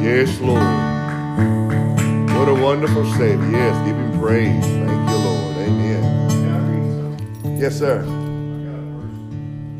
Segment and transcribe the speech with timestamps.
[0.00, 0.62] Yes, Lord.
[2.36, 3.50] What a wonderful Savior.
[3.50, 4.64] Yes, give him praise.
[4.64, 5.56] Thank you, Lord.
[5.58, 6.02] Amen.
[7.60, 8.02] Yes, sir.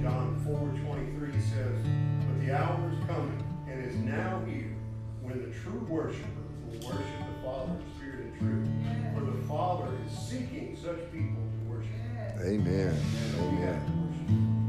[0.02, 1.80] John 4:23 says,
[2.26, 4.76] "But the hour is coming and is now here
[5.22, 8.68] when the true worshiper will worship the Father in spirit and truth.
[9.14, 12.94] For the Father is seeking such people to worship Him." Amen.
[13.40, 13.80] Amen.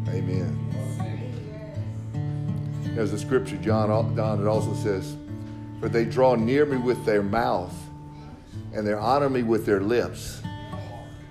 [0.07, 0.51] Amen.
[2.97, 5.17] As the scripture, John, Don, it also says,
[5.81, 7.75] For they draw near me with their mouth,
[8.71, 10.43] and they honor me with their lips,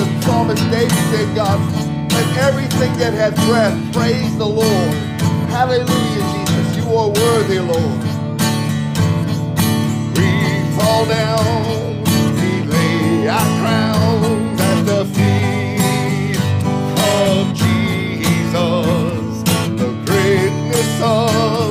[0.00, 1.60] the psalmist David said, God,
[2.12, 4.94] let everything that hath breath praise the Lord.
[5.52, 6.76] Hallelujah, Jesus.
[6.78, 8.00] You are worthy, Lord.
[10.16, 10.30] We
[10.76, 12.02] fall down,
[12.40, 16.40] we lay our crowns at the feet
[17.20, 19.42] of Jesus.
[19.80, 21.69] The greatness of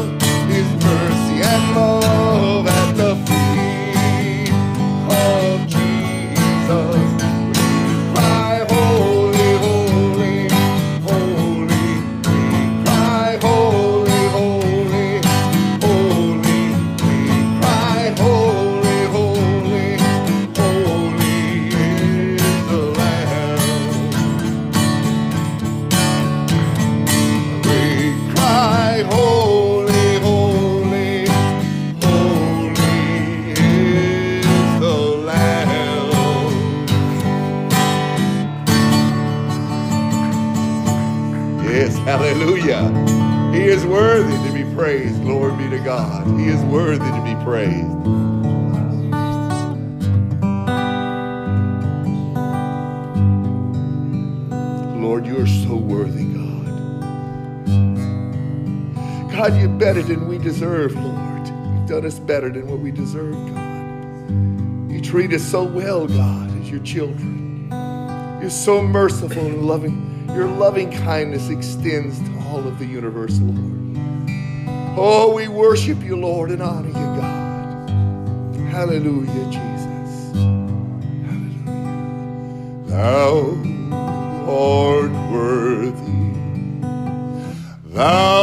[46.40, 47.86] He is worthy to be praised.
[54.96, 56.66] Lord, you are so worthy, God.
[59.34, 61.46] God, you're better than we deserve, Lord.
[61.46, 64.90] You've done us better than what we deserve, God.
[64.90, 67.68] You treat us so well, God, as your children.
[68.40, 70.26] You're so merciful and loving.
[70.30, 73.79] Your loving kindness extends to all of the universe, Lord.
[75.02, 77.90] Oh, we worship you, Lord, and honor you, God.
[78.70, 80.34] Hallelujah, Jesus.
[81.26, 82.84] Hallelujah.
[82.86, 83.56] Thou
[84.46, 86.34] art worthy,
[87.86, 88.39] Thou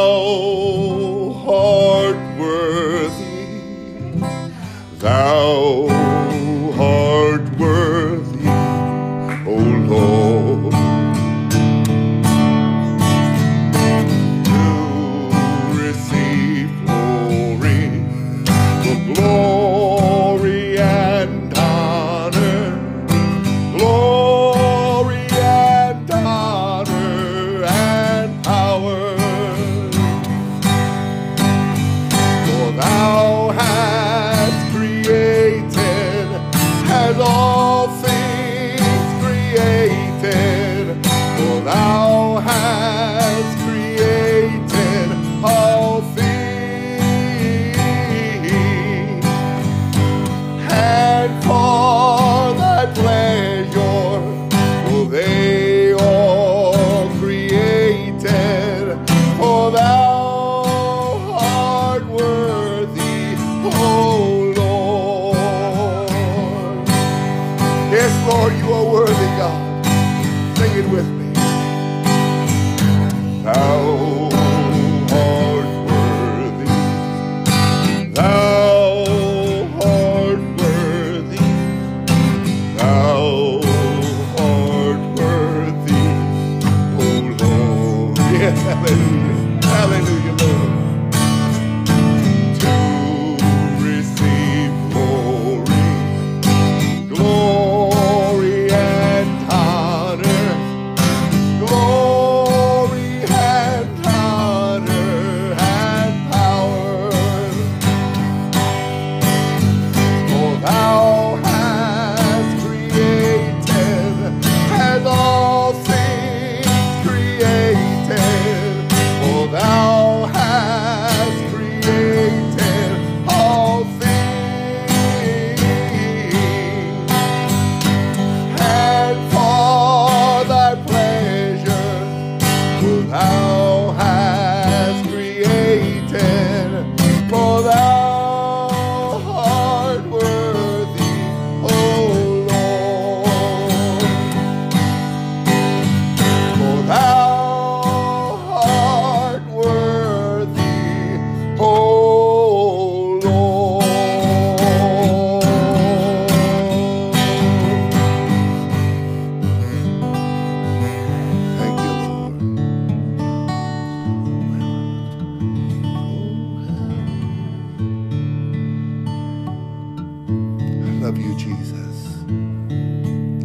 [171.16, 172.24] love you, Jesus.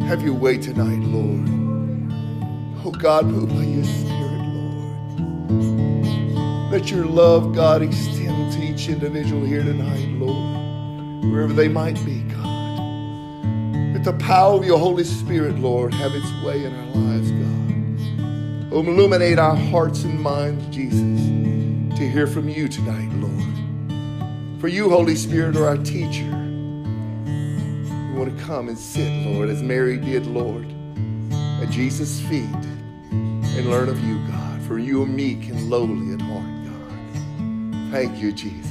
[0.07, 1.47] Have your way tonight, Lord.
[2.83, 4.97] Oh God, move by your Spirit, Lord.
[6.71, 12.21] Let your love, God, extend to each individual here tonight, Lord, wherever they might be,
[12.21, 13.93] God.
[13.93, 18.73] Let the power of your Holy Spirit, Lord, have its way in our lives, God.
[18.73, 24.59] Illuminate our hearts and minds, Jesus, to hear from you tonight, Lord.
[24.59, 26.40] For you, Holy Spirit, are our teacher.
[28.21, 30.67] To come and sit, Lord, as Mary did, Lord,
[31.59, 32.45] at Jesus' feet
[33.09, 34.61] and learn of you, God.
[34.61, 37.91] For you are meek and lowly at heart, God.
[37.91, 38.70] Thank you, Jesus.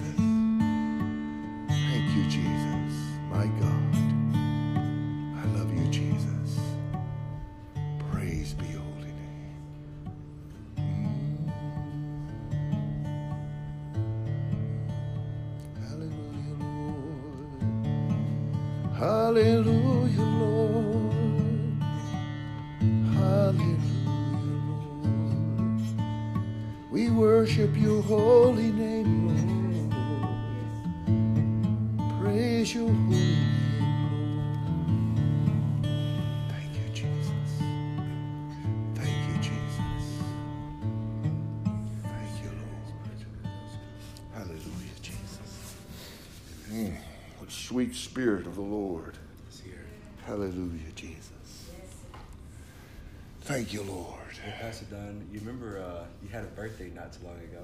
[56.60, 57.62] Birthday not too long ago,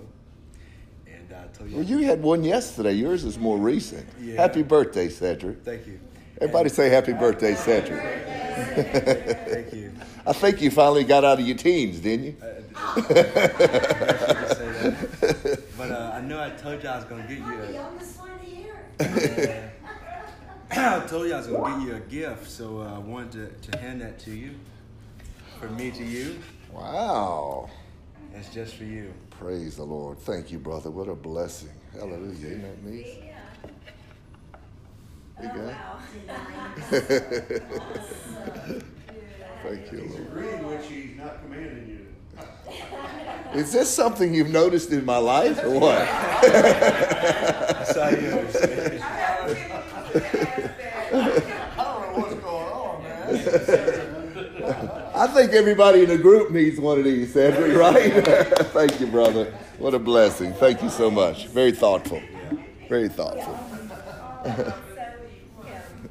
[1.06, 1.76] and I told you.
[1.76, 2.92] Well, you had one yesterday.
[2.94, 4.08] Yours is more recent.
[4.18, 4.40] Yeah.
[4.40, 5.62] Happy birthday, Cedric.
[5.62, 6.00] Thank you.
[6.40, 8.00] Everybody say happy birthday, Cedric.
[9.48, 9.92] Thank you.
[10.26, 12.36] I think you finally got out of your teens, didn't you?
[12.76, 12.94] I
[14.54, 15.62] say that.
[15.76, 17.44] But uh, I know I told you I was gonna get you.
[17.44, 19.72] I'm the A, youngest one here.
[20.70, 23.70] I told you I was gonna get you a gift, so uh, I wanted to,
[23.72, 24.54] to hand that to you,
[25.60, 26.38] from me to you.
[26.72, 27.68] Wow.
[28.36, 29.14] And It's just for you.
[29.30, 30.18] Praise the Lord.
[30.18, 30.90] Thank you, brother.
[30.90, 31.70] What a blessing.
[31.94, 32.32] Hallelujah.
[32.32, 33.06] Isn't that neat?
[35.40, 35.98] Big Oh, wow.
[39.62, 40.20] Thank you, Lord.
[40.26, 42.06] agreeing with you, he's not commanding you.
[43.58, 45.96] Is this something you've noticed in my life or what?
[46.02, 48.18] I saw you.
[51.08, 53.85] I don't know what's going on, man.
[55.26, 58.12] I think everybody in the group needs one of these, Cedric, right?
[58.68, 59.52] Thank you, brother.
[59.76, 60.52] What a blessing.
[60.54, 61.48] Thank you so much.
[61.48, 62.22] Very thoughtful.
[62.88, 63.58] Very thoughtful.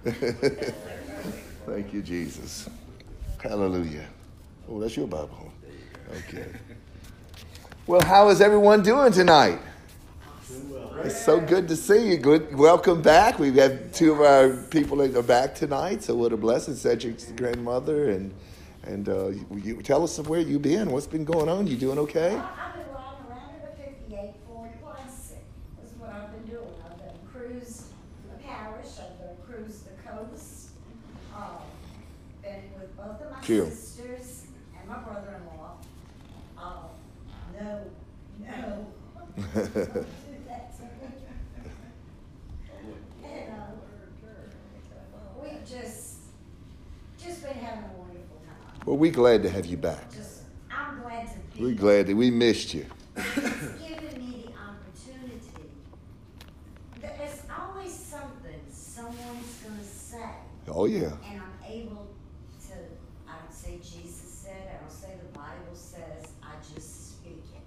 [1.65, 2.69] Thank you, Jesus.
[3.41, 4.05] Hallelujah.
[4.69, 5.49] Oh, that's your Bible.
[6.27, 6.47] Okay.
[7.87, 9.59] Well, how is everyone doing tonight?
[11.05, 12.17] It's so good to see you.
[12.17, 13.39] Good, welcome back.
[13.39, 16.03] We've had two of our people that are back tonight.
[16.03, 18.33] So what a blessing, Cedric's grandmother, and
[18.85, 20.91] and uh, you, you tell us where you've been.
[20.91, 21.67] What's been going on?
[21.67, 22.35] You doing okay?
[22.35, 25.43] Well, I've been riding around in a fifty-eight Ford Classic.
[25.81, 26.67] This is what I've been doing.
[26.85, 27.87] I've done cruise
[28.31, 30.69] the parish, I've done cruise the coast.
[31.35, 31.59] Uh,
[32.41, 33.65] been with both of my Jill.
[33.69, 34.45] sisters
[34.79, 35.77] and my brother-in-law.
[36.57, 36.87] Uh,
[37.59, 37.91] no,
[38.39, 38.87] no.
[39.15, 39.41] Don't do
[40.47, 40.73] that.
[43.23, 43.55] And, uh,
[45.41, 46.17] we just,
[47.21, 47.94] just been having a wonderful time.
[48.85, 50.11] Well, we're glad to have you back.
[50.11, 51.63] Just, I'm glad to be.
[51.63, 52.85] We're glad that we missed you.
[53.15, 55.41] It's given me the opportunity.
[57.01, 60.29] There's always something someone's gonna say,
[60.67, 61.13] Oh yeah.
[61.29, 62.07] and I'm able
[62.67, 62.73] to,
[63.27, 67.61] I don't say Jesus said, I don't say the Bible says, I just speak it.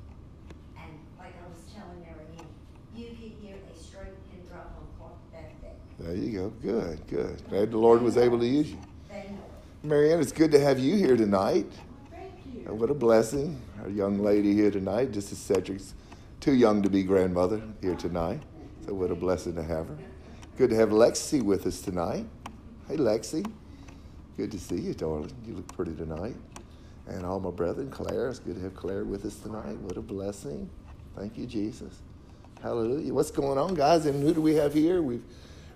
[0.80, 2.46] And like I was telling Marianne,
[2.94, 5.72] you could hear a straight pin drop on clock that day.
[5.98, 6.48] There you go.
[6.62, 7.42] Good, good.
[7.50, 8.78] Glad the Lord was able to use you.
[9.82, 9.98] They know it.
[9.98, 11.70] Marianne, it's good to have you here tonight.
[12.10, 12.72] Thank you.
[12.72, 13.60] What a blessing.
[13.82, 15.94] Our young lady here tonight, just as Cedric's
[16.40, 18.42] too young to be grandmother here tonight.
[18.86, 19.98] So what a blessing to have her.
[20.56, 22.26] Good to have Lexi with us tonight.
[22.88, 23.48] Hey, Lexi.
[24.36, 25.32] Good to see you, darling.
[25.46, 26.36] You look pretty tonight.
[27.06, 28.28] And all my brethren, Claire.
[28.28, 29.76] It's good to have Claire with us tonight.
[29.78, 30.68] What a blessing.
[31.16, 32.02] Thank you, Jesus.
[32.62, 33.14] Hallelujah.
[33.14, 34.06] What's going on, guys?
[34.06, 35.00] And who do we have here?
[35.00, 35.22] We've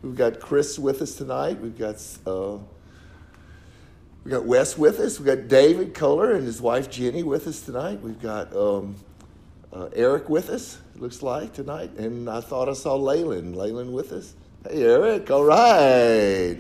[0.03, 1.61] we've got Chris with us tonight.
[1.61, 2.59] We've got uh,
[4.25, 5.19] we got Wes with us.
[5.19, 8.01] We got David Kohler and his wife Jenny with us tonight.
[8.01, 8.95] We've got um,
[9.73, 10.79] uh, Eric with us.
[10.95, 13.57] It looks like tonight, and I thought I saw Leyland.
[13.57, 14.35] Leyland with us.
[14.69, 15.29] Hey, Eric.
[15.31, 16.57] All right,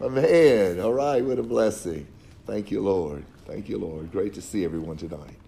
[0.00, 0.80] my man.
[0.80, 1.24] All right.
[1.24, 2.06] What a blessing.
[2.46, 3.24] Thank you, Lord.
[3.46, 4.10] Thank you, Lord.
[4.10, 5.38] Great to see everyone tonight.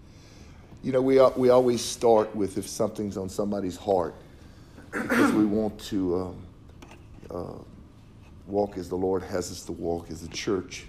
[0.83, 4.15] You know, we we always start with if something's on somebody's heart
[4.91, 6.41] because we want to um,
[7.29, 7.63] uh,
[8.47, 10.85] walk as the Lord has us to walk as a church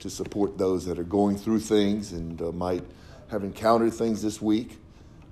[0.00, 2.82] to support those that are going through things and uh, might
[3.30, 4.78] have encountered things this week.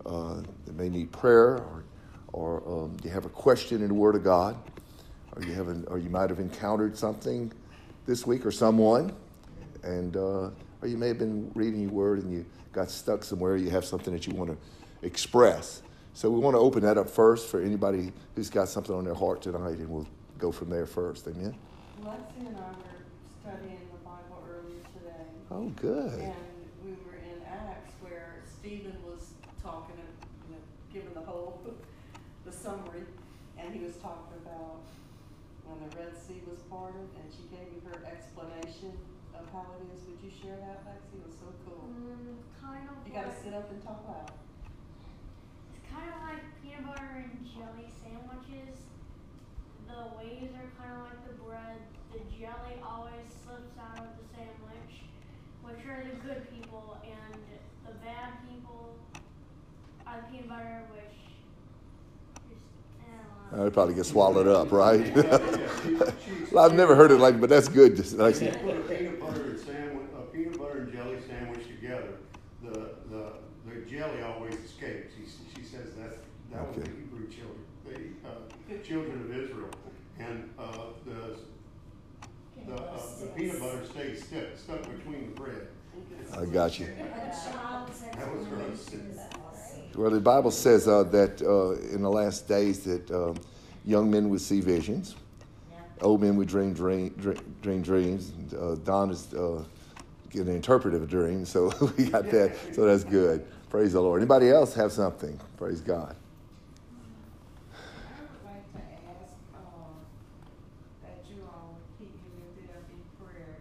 [0.07, 1.85] Uh, that may need prayer, or,
[2.33, 4.57] or um, you have a question in the Word of God,
[5.35, 7.53] or you have, an, or you might have encountered something
[8.07, 9.13] this week or someone,
[9.83, 10.49] and uh,
[10.81, 13.57] or you may have been reading your Word and you got stuck somewhere.
[13.57, 14.57] You have something that you want to
[15.07, 15.83] express.
[16.15, 19.15] So we want to open that up first for anybody who's got something on their
[19.15, 20.09] heart tonight, and we'll
[20.39, 21.27] go from there first.
[21.27, 21.55] Amen.
[21.99, 22.57] And
[23.43, 26.13] studying the Bible earlier today, Oh, good.
[26.21, 26.35] and
[26.85, 30.13] we were in Acts where Stephen was talking, and,
[30.45, 30.63] you know,
[30.93, 31.61] giving the whole,
[32.45, 33.05] the summary,
[33.57, 34.85] and he was talking about
[35.65, 38.93] when the Red Sea was parted, and she gave you her explanation
[39.33, 40.05] of how it is.
[40.09, 41.17] Would you share that, Lexi?
[41.17, 41.89] It was so cool.
[41.97, 44.29] Mm, kind of You gotta sit up and talk loud.
[45.73, 48.85] it's kind of like peanut butter and jelly sandwiches.
[49.89, 51.81] The waves are kind of like the bread.
[52.13, 55.08] The jelly always slips out of the sandwich,
[55.69, 57.35] which are the good people, and
[57.87, 58.95] the bad people
[60.07, 61.03] are the peanut butter, which
[62.49, 62.61] just,
[63.01, 63.67] I don't know.
[63.67, 65.15] I'd probably get swallowed up, right?
[66.53, 67.97] Well, I've never heard it like, but that's good.
[67.97, 71.67] Just If like, put a peanut butter and sandwich, a peanut butter and jelly sandwich
[71.67, 72.15] together,
[72.63, 73.33] the, the,
[73.67, 75.15] the jelly always escapes.
[75.17, 75.25] She,
[75.61, 76.17] she says that's,
[76.53, 76.91] that was the Okay.
[76.91, 79.71] Hebrew children, the, uh, children of Israel.
[80.19, 80.73] And, uh,
[81.07, 81.37] the,
[82.67, 85.69] the, uh, the peanut butter stays stuck, stuck between the bread.
[86.37, 86.87] I got you.
[86.87, 88.71] That was gross.
[88.71, 90.01] explanation is awesome.
[90.03, 93.37] Well, the Bible says uh, that uh, in the last days that um,
[93.85, 95.15] young men would see visions,
[95.71, 95.79] Yeah.
[96.03, 98.31] old men would dream dream dream, dream dreams.
[98.31, 99.65] And, uh, Don is uh,
[100.31, 102.57] getting an interpretive dream, so we got that.
[102.75, 103.47] So that's good.
[103.71, 104.21] Praise the Lord.
[104.21, 105.39] Anybody else have something?
[105.57, 106.17] Praise God.
[107.75, 109.95] I would like to ask, um,
[111.03, 113.57] that you all keep me lifted up in prayer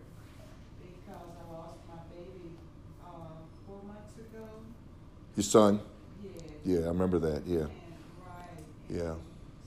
[0.79, 2.55] because I lost my baby,
[3.03, 4.48] um, four months ago.
[5.38, 5.79] Your son.
[6.65, 7.44] Yeah, I remember that.
[7.48, 7.70] Yeah, And,
[8.25, 8.60] right.
[8.89, 9.13] yeah,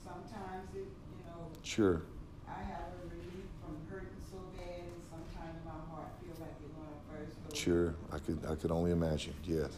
[0.05, 0.85] Sometimes it, you
[1.25, 2.01] know, sure.
[2.47, 6.69] I have a relief from hurting so bad, and sometimes my heart feel like it
[6.77, 6.93] when I
[7.25, 7.55] first go.
[7.55, 9.33] Sure, I could I could only imagine.
[9.45, 9.71] Yes,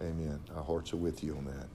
[0.00, 0.40] Amen.
[0.56, 1.66] Our hearts are with you on that.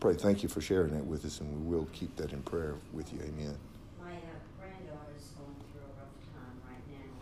[0.00, 0.14] Pray.
[0.14, 3.12] Thank you for sharing that with us, and we will keep that in prayer with
[3.12, 3.18] you.
[3.20, 3.56] Amen.
[4.00, 4.16] My uh,
[4.60, 7.12] granddaughter's going through a rough time right now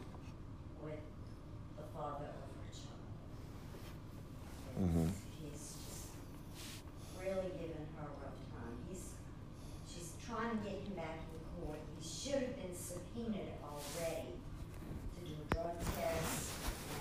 [0.84, 1.00] with
[1.76, 3.08] the father of her child.
[4.90, 5.08] Mhm.
[5.38, 6.06] He's just
[7.20, 8.74] really giving her a rough time.
[8.90, 9.04] He's,
[9.86, 11.78] she's trying to get him back in court.
[12.00, 16.50] He should have been subpoenaed already to do a drug test.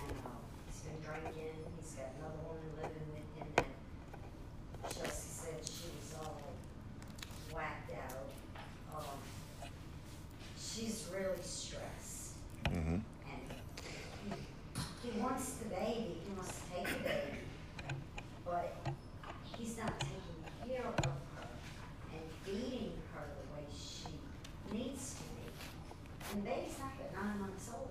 [0.06, 0.38] And, uh,
[0.70, 1.58] he's been drinking.
[1.82, 3.74] He's got another woman living with him that
[4.94, 6.38] Chelsea said she was all
[7.54, 8.30] whacked out.
[8.96, 9.20] Um,
[10.58, 12.34] she's really stressed.
[12.66, 12.96] Mm-hmm.
[13.30, 13.42] And
[15.04, 17.38] he, he wants the baby, he wants to take the baby,
[18.46, 18.76] but
[19.58, 21.12] he's not taking care of her
[22.14, 24.08] and feeding her the way she
[24.76, 25.30] needs to be.
[26.32, 27.90] And the baby's not but nine months old.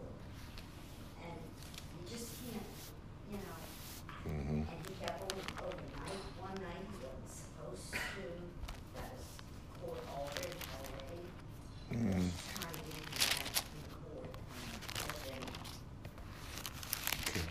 [1.22, 1.38] And
[2.00, 2.66] you just can't,
[3.30, 3.58] you know,
[4.22, 4.54] Mm-hmm.
[4.54, 8.22] and he got over overnight, one night he wasn't supposed to,
[8.94, 9.26] that was
[9.82, 11.26] court ordered already.
[11.90, 12.22] Mhm.
[12.22, 14.30] Just trying to get him back in court,
[15.26, 15.42] and
[17.26, 17.42] Okay.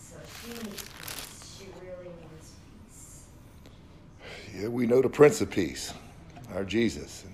[0.00, 3.28] so she needs peace, she really needs peace.
[4.58, 5.94] Yeah, we know the Prince of Peace,
[6.52, 7.24] our Jesus.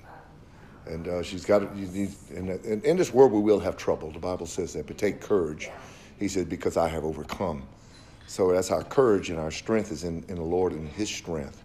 [0.84, 1.62] And uh, she's got.
[1.62, 4.10] And, and in this world we will have trouble.
[4.10, 5.70] The Bible says that, but take courage.
[6.18, 7.62] He said, because I have overcome.
[8.26, 11.62] So that's our courage and our strength is in, in the Lord and His strength.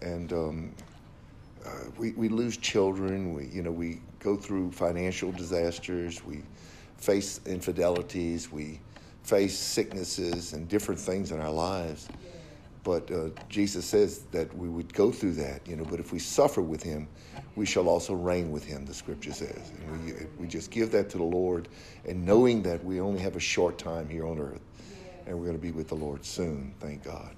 [0.00, 0.74] And um,
[1.66, 3.34] uh, we, we lose children.
[3.34, 6.24] We, you know, we go through financial disasters.
[6.24, 6.42] We
[6.96, 8.50] face infidelities.
[8.50, 8.80] We
[9.24, 12.08] face sicknesses and different things in our lives.
[12.86, 15.84] But uh, Jesus says that we would go through that, you know.
[15.84, 17.08] But if we suffer with Him,
[17.56, 18.86] we shall also reign with Him.
[18.86, 21.66] The Scripture says, and we we just give that to the Lord,
[22.04, 24.60] and knowing that we only have a short time here on earth,
[25.26, 26.72] and we're going to be with the Lord soon.
[26.78, 27.34] Thank God.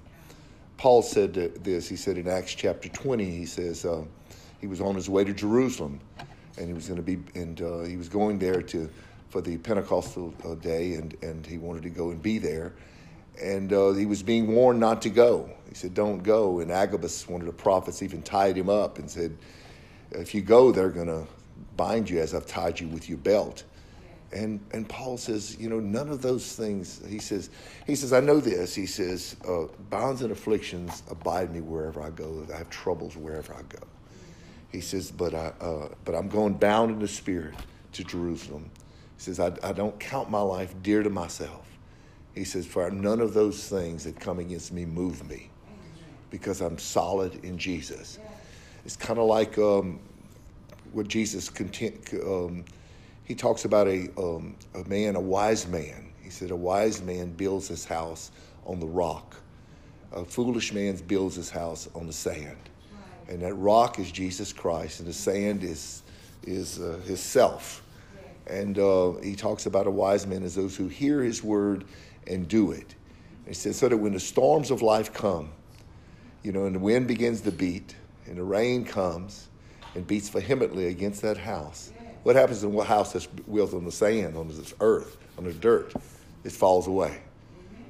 [0.77, 1.89] Paul said this.
[1.89, 4.03] He said in Acts chapter 20, he says uh,
[4.61, 5.99] he was on his way to Jerusalem,
[6.59, 8.87] and he was going to be, and uh, he was going there to
[9.29, 12.73] for the Pentecostal uh, day, and and he wanted to go and be there,
[13.41, 15.49] and uh, he was being warned not to go.
[15.67, 19.09] He said, "Don't go." And Agabus, one of the prophets, even tied him up and
[19.09, 19.37] said,
[20.11, 21.25] "If you go, they're going to
[21.77, 23.63] bind you as I've tied you with your belt."
[24.31, 27.01] And and Paul says, you know, none of those things.
[27.07, 27.49] He says,
[27.87, 28.75] he says, I know this.
[28.75, 32.45] He says, uh, bonds and afflictions abide me wherever I go.
[32.53, 33.79] I have troubles wherever I go.
[34.71, 37.55] He says, but I, uh, but I'm going bound in the spirit
[37.93, 38.69] to Jerusalem.
[39.17, 41.65] He says, I, I don't count my life dear to myself.
[42.39, 45.49] He says, for none of those things that come against me move me,
[46.29, 48.17] because I'm solid in Jesus.
[48.85, 49.99] It's kind of like um,
[50.93, 51.99] what Jesus content.
[52.13, 52.63] Um,
[53.25, 56.13] he talks about a, um, a man, a wise man.
[56.21, 58.31] He said, A wise man builds his house
[58.65, 59.35] on the rock.
[60.13, 62.69] A foolish man builds his house on the sand.
[63.27, 66.03] And that rock is Jesus Christ, and the sand is,
[66.43, 67.83] is uh, his self.
[68.47, 71.83] And uh, he talks about a wise man as those who hear his word
[72.27, 72.95] and do it.
[73.47, 75.51] he says, So that when the storms of life come,
[76.43, 79.47] you know, and the wind begins to beat, and the rain comes
[79.95, 81.91] and beats vehemently against that house.
[82.23, 85.53] What happens in a house that's built on the sand, on this earth, on the
[85.53, 85.93] dirt?
[86.43, 87.21] It falls away.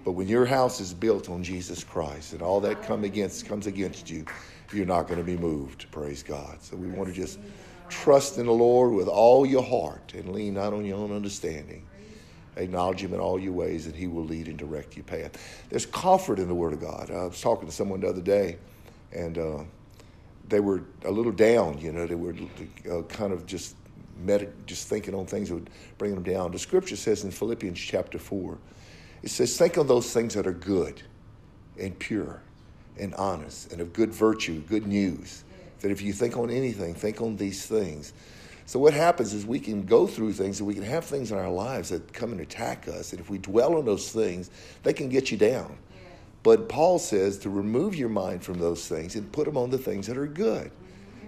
[0.05, 3.67] But when your house is built on Jesus Christ and all that come against comes
[3.67, 4.25] against you,
[4.71, 5.91] you're not going to be moved.
[5.91, 6.61] Praise God.
[6.61, 7.39] So we want to just
[7.89, 11.85] trust in the Lord with all your heart and lean not on your own understanding.
[12.55, 15.31] Acknowledge Him in all your ways, and He will lead and direct your path.
[15.69, 17.09] There's comfort in the Word of God.
[17.11, 18.57] I was talking to someone the other day,
[19.13, 19.63] and uh,
[20.47, 21.79] they were a little down.
[21.79, 22.35] You know, they were
[22.91, 23.75] uh, kind of just
[24.23, 26.51] med- just thinking on things that would bring them down.
[26.51, 28.57] The Scripture says in Philippians chapter four,
[29.23, 31.01] it says, "Think on those things that are good,
[31.79, 32.41] and pure,
[32.99, 35.43] and honest, and of good virtue, good news.
[35.81, 38.13] That if you think on anything, think on these things."
[38.69, 41.39] So what happens is we can go through things and we can have things in
[41.39, 43.13] our lives that come and attack us.
[43.13, 44.51] And if we dwell on those things,
[44.83, 45.75] they can get you down.
[46.43, 49.79] But Paul says to remove your mind from those things and put them on the
[49.79, 50.69] things that are good.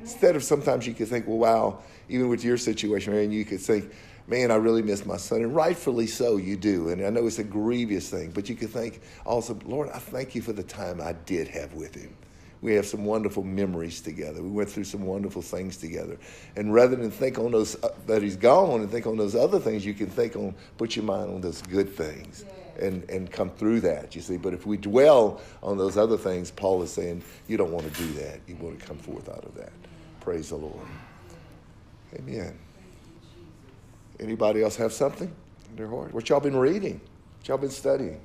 [0.02, 3.60] Instead of sometimes you could think, well, wow, even with your situation, Marion, you could
[3.60, 3.92] think,
[4.28, 5.42] man, I really miss my son.
[5.42, 6.90] And rightfully so, you do.
[6.90, 10.36] And I know it's a grievous thing, but you could think also, Lord, I thank
[10.36, 12.16] you for the time I did have with him.
[12.62, 14.44] We have some wonderful memories together.
[14.44, 16.18] We went through some wonderful things together.
[16.56, 19.60] And rather than think on those uh, that he's gone and think on those other
[19.60, 22.46] things, you can think on, put your mind on those good things
[22.80, 24.38] and, and come through that, you see.
[24.38, 28.02] But if we dwell on those other things, Paul is saying you don't want to
[28.02, 28.40] do that.
[28.48, 29.72] You want to come forth out of that.
[30.20, 30.86] Praise the Lord.
[32.16, 32.58] Amen.
[34.20, 35.34] Anybody else have something
[35.70, 36.14] in their heart?
[36.14, 37.02] What y'all been reading?
[37.40, 38.22] What y'all been studying?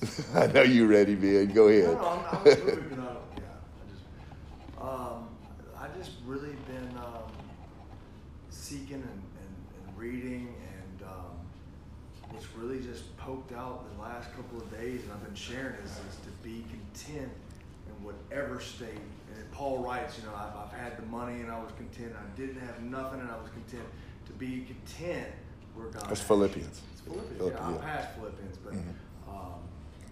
[0.00, 0.34] Philippians.
[0.36, 1.52] I know you're ready, man.
[1.52, 1.84] Go ahead.
[1.94, 2.98] No, I'm, I'm moving.
[2.98, 5.28] Yeah, I just, um,
[5.78, 7.30] I just really been um,
[8.50, 11.36] seeking and, and, and reading, and um,
[12.30, 15.90] what's really just poked out the last couple of days, and I've been sharing is,
[15.90, 17.30] is to be content
[17.86, 18.88] in whatever state.
[19.34, 22.12] And Paul writes, you know, I've, I've had the money and I was content.
[22.16, 23.86] I didn't have nothing and I was content.
[24.26, 25.26] To be content
[25.74, 26.08] where God.
[26.08, 26.82] That's Philippians.
[26.92, 27.36] It's Philippians.
[27.38, 27.80] Philippi- yeah, I'm yeah.
[27.80, 28.94] past Philippians, but Mhm.
[29.28, 29.59] um,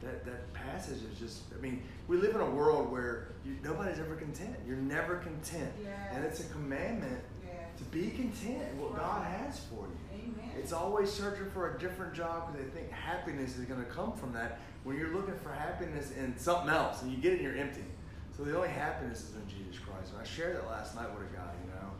[0.03, 1.43] that that passage is just.
[1.57, 4.57] I mean, we live in a world where you, nobody's ever content.
[4.67, 5.73] You're never content,
[6.13, 7.79] and it's a commandment Yes.
[7.79, 9.99] to be content in what God has for you.
[10.15, 10.51] Amen.
[10.59, 14.13] It's always searching for a different job because they think happiness is going to come
[14.13, 14.61] from that.
[14.85, 17.85] When you're looking for happiness in something else and you get it and you're empty.
[18.37, 20.13] So the only happiness is in Jesus Christ.
[20.13, 21.91] And I shared that last night with a guy, you know,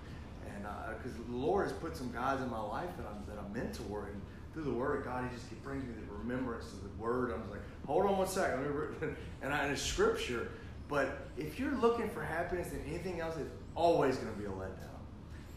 [0.55, 3.43] and uh, because the Lord has put some guys in my life that I'm that
[3.43, 4.23] I'm mentor, and
[4.55, 7.33] through the Word of God, He just brings me the remembrance of the Word.
[7.33, 9.09] I'm like, hold on one second, let me re-"
[9.43, 10.53] and I, and it's Scripture.
[10.89, 14.51] But if you're looking for happiness in anything else, it's always going to be a
[14.51, 14.85] letdown.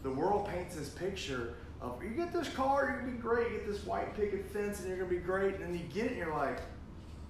[0.02, 3.50] The world paints this picture of you get this car, you're gonna be great.
[3.50, 5.56] You get this white picket fence, and you're gonna be great.
[5.56, 6.60] And then you get it, and you're like,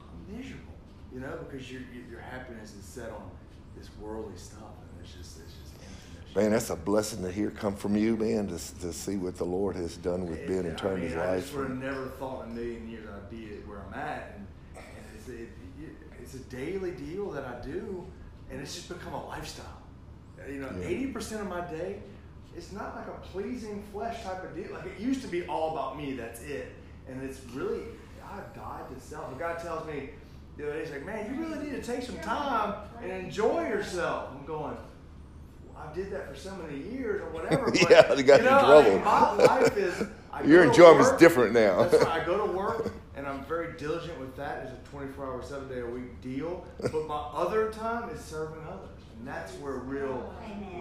[0.01, 0.75] I'm miserable,
[1.13, 3.31] you know, because your your happiness is set on
[3.77, 6.37] this worldly stuff, and it's just it's just emptiness.
[6.37, 9.45] Man, that's a blessing to hear come from you, man, to, to see what the
[9.45, 11.43] Lord has done with Ben and I turned mean, his I life.
[11.45, 14.39] just would have never thought in a million years I'd be where I'm at, and,
[14.39, 14.42] and
[15.23, 15.49] it's, it,
[15.81, 18.07] it- it's a daily deal that I do,
[18.51, 19.67] and it's just become a lifestyle.
[20.49, 20.87] You know, Yeah.
[20.87, 21.99] eighty percent of my day,
[22.57, 24.73] it's not like a pleasing flesh type of deal.
[24.73, 26.15] Like it used to be all about me.
[26.15, 26.73] That's it,
[27.09, 27.81] and it's really
[28.25, 29.35] I've died to self.
[29.35, 30.11] A guy tells me
[30.57, 33.63] the other day, he's like, "Man, you really need to take some time and enjoy
[33.67, 34.77] yourself." I'm going.
[35.77, 37.65] I did that for so many years or whatever.
[37.73, 39.37] But, Yeah, they got you know, in I mean, trouble.
[39.37, 40.07] my life is.
[40.33, 41.83] I Your go to enjoyment's work, different now.
[41.85, 42.23] That's right.
[42.23, 44.63] I go to work and I'm very diligent with that.
[44.65, 46.65] It's a 24 hour, seven day a week deal.
[46.81, 48.89] But my other time is serving others.
[49.19, 50.33] And that's where real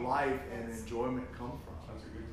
[0.03, 1.75] life and enjoyment come from.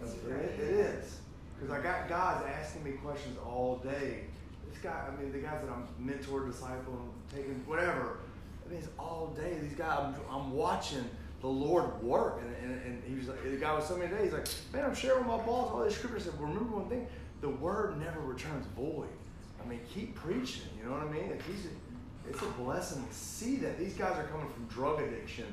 [0.01, 1.19] That's a good It, it is.
[1.59, 4.25] Because I got guys asking me questions all day.
[4.71, 8.19] This guy, I mean, the guys that I'm mentor, disciple, taking whatever.
[8.65, 9.59] I mean, it's all day.
[9.61, 11.05] These guys, I'm, I'm watching
[11.41, 12.41] the Lord work.
[12.43, 14.85] And, and, and he was like, the guy was so many days, he's like, man,
[14.85, 16.25] I'm sharing my boss all these scriptures.
[16.25, 17.07] Said, remember one thing,
[17.41, 19.09] the word never returns void.
[19.63, 20.69] I mean, keep preaching.
[20.79, 21.31] You know what I mean?
[21.31, 21.67] If he's,
[22.29, 25.47] it's a blessing to see that these guys are coming from drug addiction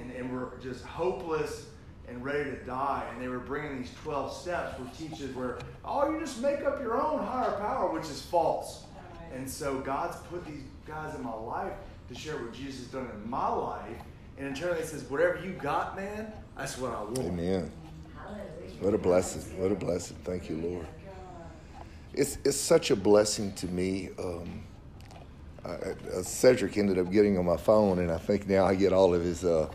[0.00, 1.66] and, and we're just hopeless
[2.08, 3.04] and ready to die.
[3.12, 6.80] And they were bringing these 12 steps where teaches where, oh, you just make up
[6.80, 8.84] your own higher power, which is false.
[9.34, 11.72] And so God's put these guys in my life
[12.08, 13.98] to share what Jesus has done in my life.
[14.38, 17.18] And internally he says, whatever you got, man, that's what I want.
[17.18, 17.70] Amen.
[18.80, 19.42] What a blessing.
[19.60, 20.16] What a blessing.
[20.24, 20.86] Thank you, Lord.
[22.14, 24.10] It's, it's such a blessing to me.
[24.18, 24.64] Um,
[25.64, 29.14] I, Cedric ended up getting on my phone, and I think now I get all
[29.14, 29.70] of his uh,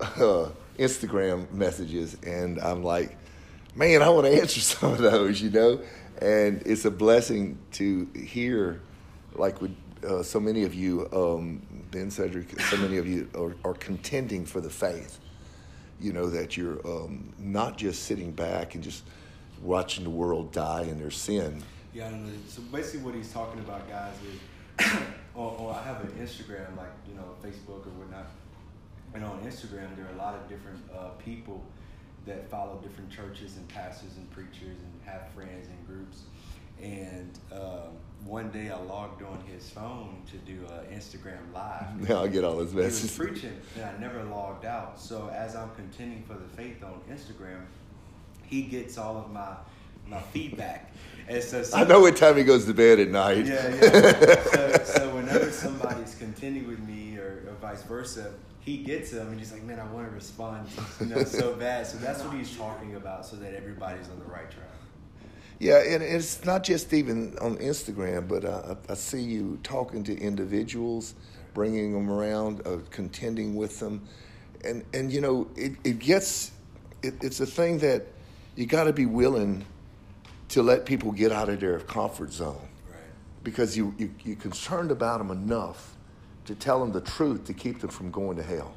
[0.00, 0.48] uh,
[0.78, 3.16] Instagram messages, and I'm like,
[3.74, 5.80] man, I want to answer some of those, you know?
[6.20, 8.80] And it's a blessing to hear,
[9.34, 13.54] like with uh, so many of you, um, Ben Cedric, so many of you are,
[13.70, 15.18] are contending for the faith
[16.02, 19.04] you know that you're um, not just sitting back and just
[19.62, 21.62] watching the world die in their sin
[21.94, 22.10] Yeah.
[22.48, 24.86] So basically, what he's talking about, guys, is
[25.34, 28.26] on, on, I have an Instagram, like you know, Facebook or whatnot,
[29.14, 31.62] and on Instagram there are a lot of different uh, people
[32.26, 36.22] that follow different churches and pastors and preachers and have friends and groups.
[36.80, 42.08] And um, one day I logged on his phone to do an Instagram live.
[42.08, 45.00] now i get all those He was preaching, and I never logged out.
[45.00, 47.64] So as I'm contending for the faith on Instagram,
[48.44, 49.54] he gets all of my
[50.06, 50.92] my feedback.
[51.28, 54.42] And so i know what time he goes to bed at night yeah, yeah.
[54.44, 59.38] so, so whenever somebody's contending with me or, or vice versa, he gets them and
[59.38, 60.68] he's like, man, I want to respond,
[61.00, 61.86] you know, so bad.
[61.86, 64.68] So that's what he's talking about, so that everybody's on the right track.
[65.62, 70.02] Yeah and it's not just even on instagram but uh, I, I see you talking
[70.04, 71.14] to individuals
[71.54, 74.02] bringing them around uh, contending with them
[74.64, 76.50] and and you know it, it gets
[77.02, 78.06] it, it's a thing that
[78.56, 79.64] you got to be willing
[80.48, 82.98] to let people get out of their comfort zone Right.
[83.44, 85.96] because you, you, you're concerned about them enough
[86.44, 88.74] to tell them the truth to keep them from going to hell.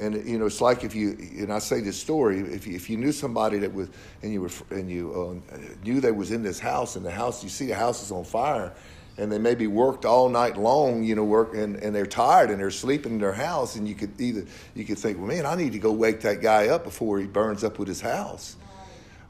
[0.00, 2.88] And you know, it's like if you and I say this story, if you, if
[2.88, 3.88] you knew somebody that was
[4.22, 7.42] and you were and you uh, knew they was in this house and the house
[7.42, 8.72] you see the house is on fire,
[9.18, 12.58] and they maybe worked all night long, you know, work and, and they're tired and
[12.58, 15.54] they're sleeping in their house, and you could either you could think, well, man, I
[15.54, 18.56] need to go wake that guy up before he burns up with his house.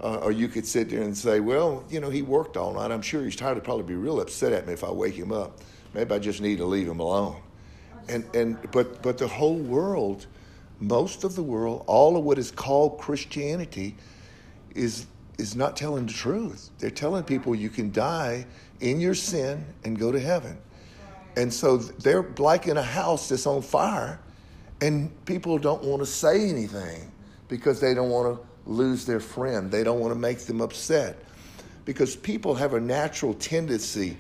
[0.03, 2.91] Uh, or you could sit there and say, well, you know, he worked all night.
[2.91, 3.57] I'm sure he's tired.
[3.57, 5.59] He'd probably be real upset at me if I wake him up.
[5.93, 7.43] Maybe I just need to leave him alone.
[8.09, 10.27] And and but but the whole world,
[10.81, 13.97] most of the world, all of what is called Christianity,
[14.75, 15.07] is
[15.39, 16.71] is not telling the truth.
[16.79, 18.47] They're telling people you can die
[18.81, 20.59] in your sin and go to heaven.
[21.37, 24.21] And so they're like in a house that's on fire,
[24.81, 27.11] and people don't want to say anything
[27.49, 29.71] because they don't want to lose their friend.
[29.71, 31.17] They don't want to make them upset.
[31.85, 34.17] Because people have a natural tendency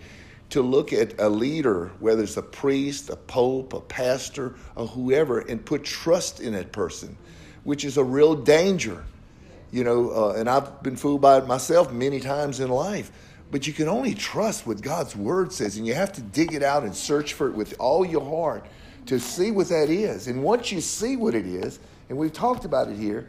[0.51, 5.41] to look at a leader, whether it's a priest, a pope, a pastor, or whoever,
[5.41, 7.17] and put trust in that person,
[7.65, 9.05] which is a real danger.
[9.73, 13.13] You know, uh, and I've been fooled by it myself many times in life.
[13.53, 16.63] But you can only trust what God's word says, and you have to dig it
[16.63, 18.67] out and search for it with all your heart
[19.07, 20.29] to see what that is.
[20.29, 23.29] And once you see what it is, and we've talked about it here,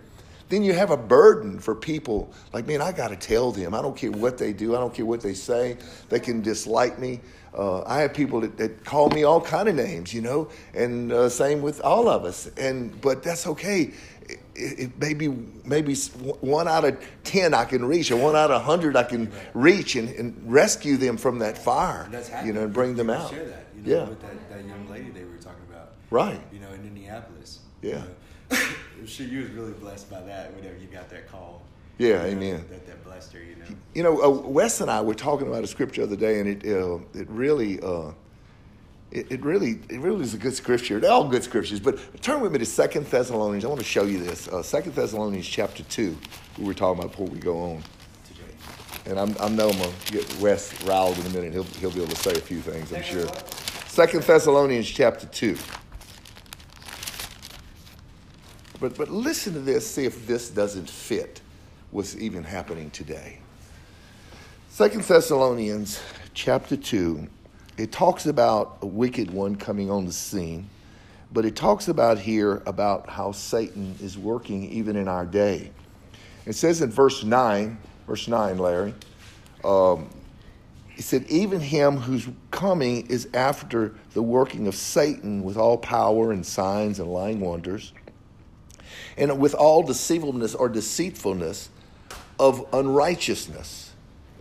[0.52, 3.74] then you have a burden for people like, man, I got to tell them.
[3.74, 4.76] I don't care what they do.
[4.76, 5.78] I don't care what they say.
[6.10, 7.22] They can dislike me.
[7.58, 11.12] Uh, I have people that, that, call me all kind of names, you know, and
[11.12, 12.48] uh, same with all of us.
[12.58, 13.92] And but that's okay.
[14.30, 15.28] It, it maybe
[15.66, 19.32] maybe one out of ten I can reach, or one out of hundred I can
[19.54, 22.10] reach and, and, rescue them from that fire,
[22.46, 23.32] you know, and bring them out.
[23.32, 24.10] Share that, you know, yeah.
[24.10, 26.40] with that, that young lady they were talking about, right?
[26.54, 27.60] You know, in Indianapolis.
[27.82, 28.04] Yeah.
[28.52, 28.58] You know?
[29.02, 31.64] I'm sure you was really blessed by that whenever you got that call.
[31.98, 32.66] Yeah, you know, amen.
[32.70, 33.76] That, that blessed her, you know.
[33.96, 36.48] You know, uh, Wes and I were talking about a scripture the other day, and
[36.48, 37.80] it uh, it really.
[37.82, 38.12] Uh,
[39.10, 40.98] it, it, really, it really is a good scripture.
[41.02, 43.66] They're all good scriptures, but turn with me to Second Thessalonians.
[43.66, 44.48] I want to show you this.
[44.48, 46.16] Uh, Second Thessalonians chapter two.
[46.58, 47.84] We were talking about before we go on.
[49.08, 51.54] And I'm, I know I'm gonna get Wes riled in a minute.
[51.54, 52.94] He'll he'll be able to say a few things.
[52.94, 53.28] I'm sure.
[53.88, 55.58] Second Thessalonians chapter two.
[58.82, 61.40] But, but listen to this, see if this doesn't fit
[61.92, 63.38] what's even happening today.
[64.70, 66.02] Second Thessalonians
[66.34, 67.28] chapter 2,
[67.78, 70.68] it talks about a wicked one coming on the scene,
[71.32, 75.70] but it talks about here about how Satan is working even in our day.
[76.48, 78.96] It says in verse 9, verse 9, Larry,
[79.64, 80.10] um,
[80.90, 86.32] he said, Even him whose coming is after the working of Satan with all power
[86.32, 87.94] and signs and lying wonders
[89.18, 91.70] and with all deceivableness or deceitfulness
[92.40, 93.92] of unrighteousness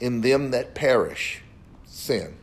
[0.01, 1.43] in them that perish,
[1.85, 2.35] sin,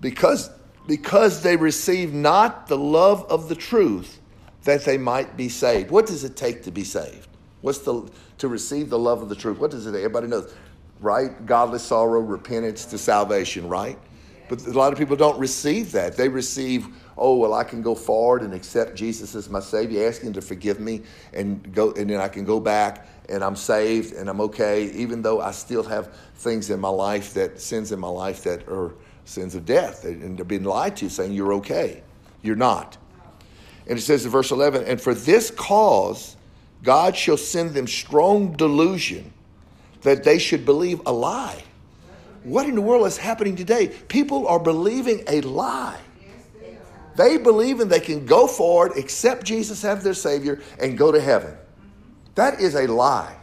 [0.00, 0.50] because,
[0.86, 4.20] because they receive not the love of the truth
[4.64, 5.90] that they might be saved.
[5.90, 7.28] What does it take to be saved?
[7.60, 9.58] What's the to receive the love of the truth?
[9.58, 9.94] What does it?
[9.94, 10.52] Everybody knows,
[11.00, 11.46] right?
[11.46, 13.98] Godly sorrow, repentance to salvation, right?
[14.48, 16.16] But a lot of people don't receive that.
[16.16, 20.22] They receive oh well i can go forward and accept jesus as my savior ask
[20.22, 24.14] him to forgive me and go and then i can go back and i'm saved
[24.14, 27.98] and i'm okay even though i still have things in my life that sins in
[27.98, 32.02] my life that are sins of death and they're being lied to saying you're okay.
[32.42, 32.96] You're not.
[33.86, 36.36] And it says in verse 11 and for this cause
[36.82, 39.32] god shall send them strong delusion
[40.02, 41.62] that they should believe a lie.
[42.42, 43.88] What in the world is happening today?
[44.08, 45.98] People are believing a lie
[47.16, 51.20] they believe in they can go forward, accept Jesus as their Savior, and go to
[51.20, 51.56] heaven.
[52.34, 53.36] That is a lie.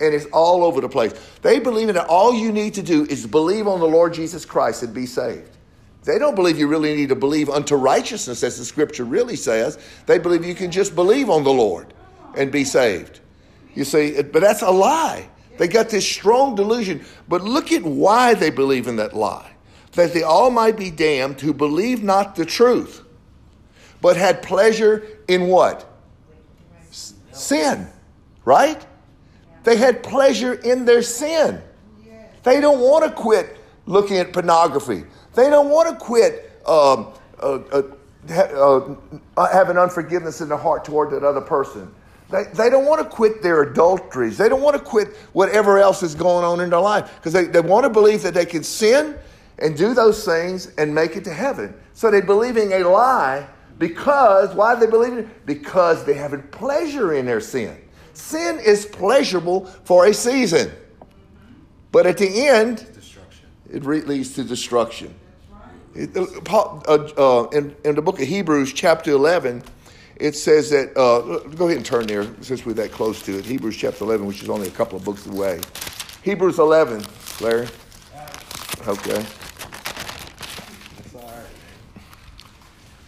[0.00, 1.14] And it's all over the place.
[1.40, 4.44] They believe in that all you need to do is believe on the Lord Jesus
[4.44, 5.56] Christ and be saved.
[6.02, 9.78] They don't believe you really need to believe unto righteousness, as the scripture really says.
[10.04, 11.94] They believe you can just believe on the Lord
[12.36, 13.20] and be saved.
[13.74, 15.28] You see, but that's a lie.
[15.56, 17.04] They got this strong delusion.
[17.28, 19.53] But look at why they believe in that lie
[19.94, 23.02] that they all might be damned who believe not the truth,
[24.00, 25.90] but had pleasure in what?
[27.32, 27.88] Sin,
[28.44, 28.84] right?
[29.64, 31.62] They had pleasure in their sin.
[32.42, 35.04] They don't want to quit looking at pornography.
[35.34, 37.82] They don't want to quit um, uh, uh,
[38.28, 41.92] uh, having unforgiveness in their heart toward that other person.
[42.30, 44.38] They, they don't want to quit their adulteries.
[44.38, 47.44] They don't want to quit whatever else is going on in their life because they,
[47.44, 49.16] they want to believe that they can sin
[49.58, 51.74] and do those things and make it to heaven.
[51.92, 53.46] So they're believing a lie
[53.78, 55.46] because, why are they believing it?
[55.46, 57.76] Because they're having pleasure in their sin.
[58.12, 60.70] Sin is pleasurable for a season,
[61.90, 62.86] but at the end,
[63.70, 65.14] it leads to destruction.
[65.94, 69.62] It, uh, uh, uh, in, in the book of Hebrews, chapter 11,
[70.16, 73.44] it says that, uh, go ahead and turn there since we're that close to it.
[73.44, 75.60] Hebrews chapter 11, which is only a couple of books away.
[76.22, 77.04] Hebrews 11,
[77.40, 77.68] Larry.
[78.86, 79.24] Okay.
[80.96, 81.46] That's all right.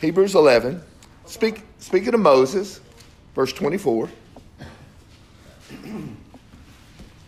[0.01, 0.83] Hebrews 11.
[1.25, 2.81] Speak, speaking of Moses,
[3.35, 4.11] verse 24.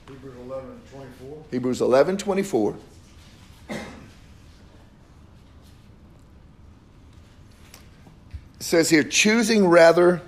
[0.07, 1.45] Hebrews 11 24.
[1.51, 2.77] Hebrews 11, 24.
[3.71, 3.77] It
[8.59, 10.21] says here, choosing rather,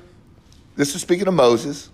[0.76, 1.90] this is speaking of Moses,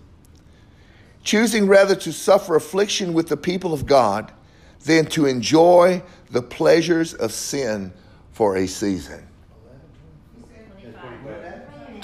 [1.24, 4.32] choosing rather to suffer affliction with the people of God
[4.84, 7.92] than to enjoy the pleasures of sin
[8.32, 9.25] for a season.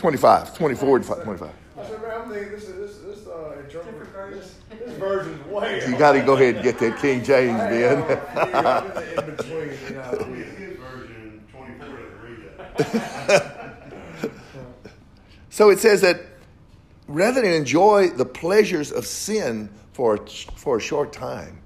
[0.03, 1.49] 25, 24, 25.
[1.79, 5.97] I said, man, I'm thinking this, this, this, uh, interpret, this, this version's way You
[5.97, 8.03] got to go ahead and get that King James, I Ben.
[8.03, 9.71] am, in between.
[9.89, 12.01] You know, His version, twenty-four
[12.73, 14.31] doesn't read.
[15.51, 16.23] So it says that
[17.07, 21.61] rather than enjoy the pleasures of sin for a, for a short time,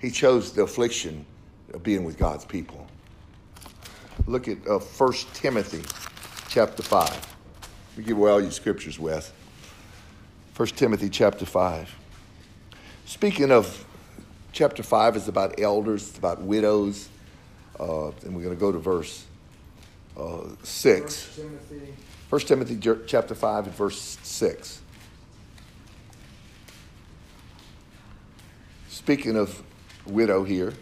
[0.00, 1.24] he chose the affliction
[1.72, 2.88] of being with God's people.
[4.26, 5.84] Look at uh, 1 Timothy
[6.48, 7.37] chapter 5.
[7.98, 9.32] We give away all your scriptures, Wes.
[10.54, 11.96] 1 Timothy chapter 5.
[13.06, 13.84] Speaking of
[14.52, 17.08] chapter 5 is about elders, it's about widows.
[17.78, 19.26] Uh, and we're going to go to verse
[20.16, 21.24] uh, 6.
[21.24, 21.94] First Timothy.
[22.30, 24.80] 1 Timothy chapter 5 and verse 6.
[28.90, 29.60] Speaking of
[30.06, 30.72] widow here,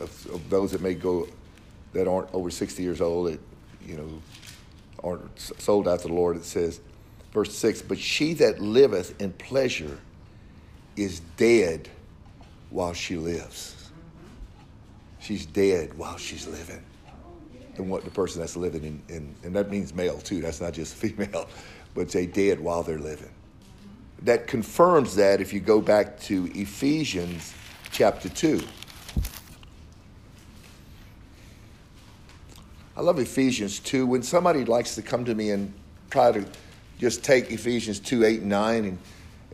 [0.00, 1.28] of, of those that may go
[1.92, 3.40] that aren't over 60 years old, that
[3.86, 4.08] you know
[5.02, 6.80] aren't sold out to the Lord, it says,
[7.32, 9.98] verse 6, but she that liveth in pleasure
[10.96, 11.88] is dead
[12.70, 13.90] while she lives.
[15.20, 16.82] She's dead while she's living.
[17.76, 20.40] Than what the person that's living in, in and that means male too.
[20.40, 21.48] That's not just female
[21.98, 23.30] but they dead while they're living.
[24.22, 27.52] That confirms that if you go back to ephesians
[27.90, 28.62] chapter 2
[32.98, 35.72] i love ephesians 2 when somebody likes to come to me and
[36.10, 36.44] try to
[36.98, 38.98] just take ephesians 2 8 and 9 and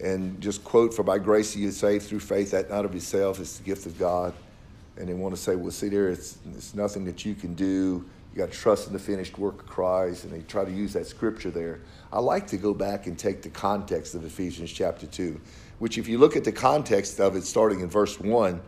[0.03, 2.51] and just quote for by grace you are saved through faith.
[2.51, 3.41] That not of yourself.
[3.41, 4.35] It's the gift of god.
[4.97, 8.05] And they want to say, well, see, there, it's, it's nothing that you can do.
[8.33, 10.93] You got to trust in the finished work of Christ, and they try to use
[10.93, 11.81] that scripture there.
[12.13, 15.41] I like to go back and take the context of Ephesians chapter 2,
[15.81, 18.61] which, if you look at the context of it, starting in verse 1,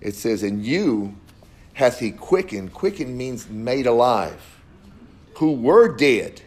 [0.00, 1.14] it says, And you
[1.74, 2.72] hath he quickened.
[2.72, 4.60] Quickened means made alive,
[5.34, 6.42] who were dead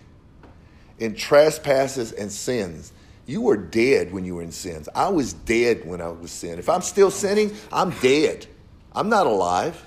[0.99, 2.93] in trespasses and sins.
[3.25, 4.87] You were dead when you were in sins.
[4.93, 6.59] I was dead when I was sin.
[6.59, 8.45] If I'm still sinning, I'm dead.
[8.93, 9.83] I'm not alive.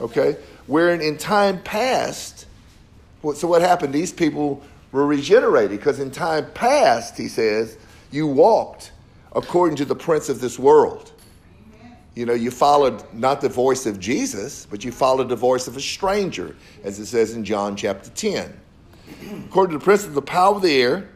[0.00, 0.36] Okay?
[0.66, 2.46] Wherein in time past,
[3.34, 3.94] so what happened?
[3.94, 7.78] These people were regenerated because in time past, he says,
[8.10, 8.90] you walked
[9.34, 11.11] according to the prince of this world.
[12.14, 15.76] You know, you followed not the voice of Jesus, but you followed the voice of
[15.76, 18.60] a stranger, as it says in John chapter 10.
[19.46, 21.08] According to the prince of the power of the air,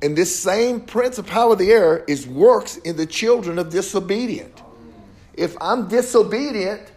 [0.00, 3.70] and this same prince of power of the air is works in the children of
[3.70, 4.62] disobedient.
[5.34, 6.92] If I'm disobedient,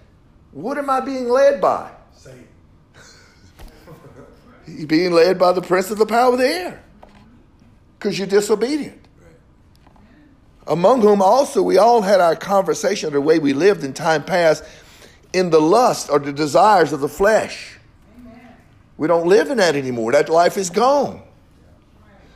[0.52, 1.92] what am I being led by?
[2.14, 2.48] Satan.
[4.68, 6.84] You're being led by the prince of the power of the air
[7.98, 9.01] because you're disobedient.
[10.68, 14.24] Among whom also we all had our conversation of the way we lived in time
[14.24, 14.64] past
[15.34, 17.78] in the lust or the desires of the flesh.
[18.98, 20.12] We don't live in that anymore.
[20.12, 21.24] That life is gone.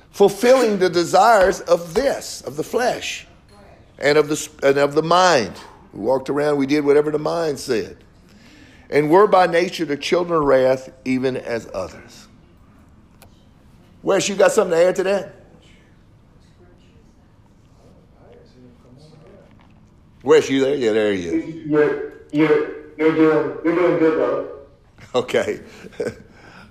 [0.10, 3.28] Fulfilling the desires of this, of the flesh,
[4.00, 5.54] and of the, and of the mind.
[5.94, 7.98] We walked around, we did whatever the mind said.
[8.90, 12.28] And were by nature the children of wrath, even as others.
[14.02, 15.35] Wes, you got something to add to that?
[20.26, 20.74] Wes, you there?
[20.74, 21.56] Yeah, there he is.
[21.68, 24.50] You're you're you're doing you're doing good, brother.
[25.14, 25.62] Okay.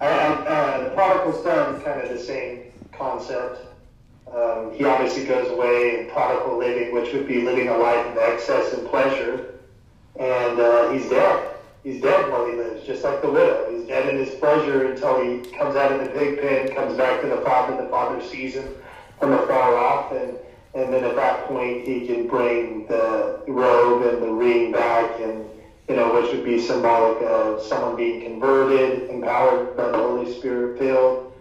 [0.01, 3.61] I, I, uh, the prodigal son is kind of the same concept.
[4.35, 8.19] Um, he obviously goes away in prodigal living, which would be living a life of
[8.19, 9.55] excess and pleasure,
[10.19, 11.51] and uh, he's dead.
[11.85, 13.71] He's dead while he lives, just like the widow.
[13.71, 17.21] He's dead in his pleasure until he comes out of the pig pen, comes back
[17.21, 17.81] to the father.
[17.81, 18.69] The father sees him
[19.21, 20.39] from afar off, and
[20.75, 25.45] and then at that point he can bring the robe and the ring back, and
[25.89, 30.79] you know, which would be symbolic of someone being converted, empowered by the Holy Spirit,
[30.79, 31.33] filled.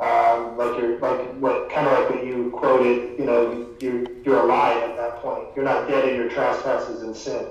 [0.00, 3.18] Um, like you're like what kind of like what you quoted.
[3.18, 5.48] You know, you're you're alive at that point.
[5.54, 7.46] You're not dead in your trespasses and sin.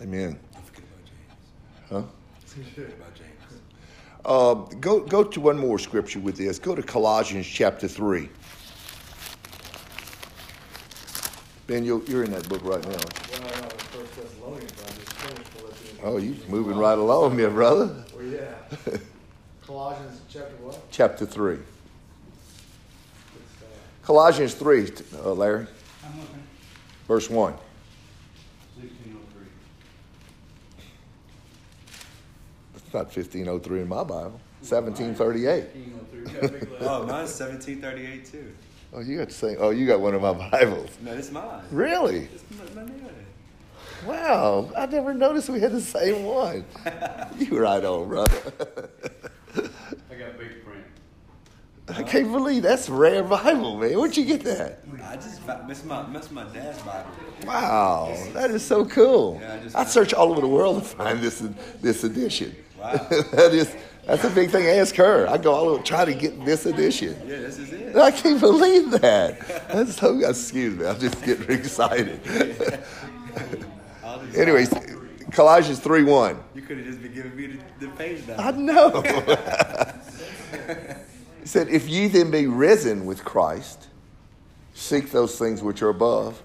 [0.00, 0.38] Amen.
[0.52, 1.90] Don't forget about James.
[1.90, 2.02] Huh?
[2.46, 3.32] Forget about James.
[4.24, 6.58] Uh, go, go to one more scripture with this.
[6.58, 8.28] Go to Colossians chapter 3.
[11.66, 12.90] Ben, you're, you're in that book right now.
[12.90, 12.98] Well,
[13.44, 16.00] I know, First Thessalonians, I just finished Philippians.
[16.02, 18.04] Oh, you're moving right along, my brother.
[18.14, 18.54] Well, yeah.
[19.66, 20.78] Colossians chapter what?
[20.90, 21.58] Chapter 3.
[24.02, 24.90] Colossians 3,
[25.24, 25.66] uh, Larry,
[26.04, 26.42] I'm looking.
[27.06, 27.54] verse 1.
[28.80, 29.46] Sixteen oh three.
[32.74, 34.40] It's not 1503 in my Bible.
[34.62, 35.62] 1738.
[35.62, 36.20] Sixteen oh three.
[36.20, 36.84] You got a big letter.
[36.84, 38.52] Oh, mine's 1738 too.
[38.94, 39.56] Oh, you got the same.
[39.58, 40.90] Oh, you got one of my Bibles.
[41.00, 41.62] No, it's mine.
[41.70, 42.28] Really?
[42.34, 42.98] It's my, my name.
[44.06, 44.70] Wow.
[44.76, 46.64] I never noticed we had the same one.
[47.38, 48.52] you right on, brother.
[49.54, 50.84] I got a big print.
[51.88, 53.98] I can't believe that's rare Bible, man.
[53.98, 54.80] Where'd you get that?
[55.04, 57.10] I just found, that's my that's my dad's Bible.
[57.46, 59.38] Wow, that is so cool.
[59.40, 61.42] Yeah, I just- I search all over the world to find this
[61.80, 62.54] this edition.
[62.78, 62.92] Wow.
[63.10, 63.74] that is
[64.04, 64.66] that's a big thing.
[64.66, 65.28] Ask her.
[65.28, 67.16] I go all over try to get this edition.
[67.26, 67.96] Yeah, this is it.
[67.96, 69.38] I can't believe that.
[69.68, 70.18] That's so.
[70.18, 70.86] Excuse me.
[70.86, 72.20] I'm just getting excited.
[74.36, 74.72] Anyways,
[75.30, 76.42] Colossians three one.
[76.54, 79.02] you could have just been giving me the, the page I know.
[81.40, 83.88] he said, If ye then be risen with Christ,
[84.74, 86.40] seek those things which are above,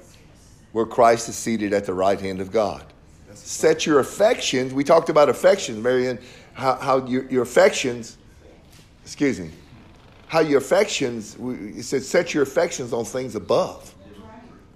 [0.71, 2.83] where Christ is seated at the right hand of God.
[3.33, 6.19] Set your affections, we talked about affections, Marion,
[6.57, 8.17] how, how your, your affections,
[9.03, 9.51] excuse me,
[10.27, 11.37] how your affections,
[11.75, 13.93] he said, set your affections on things above,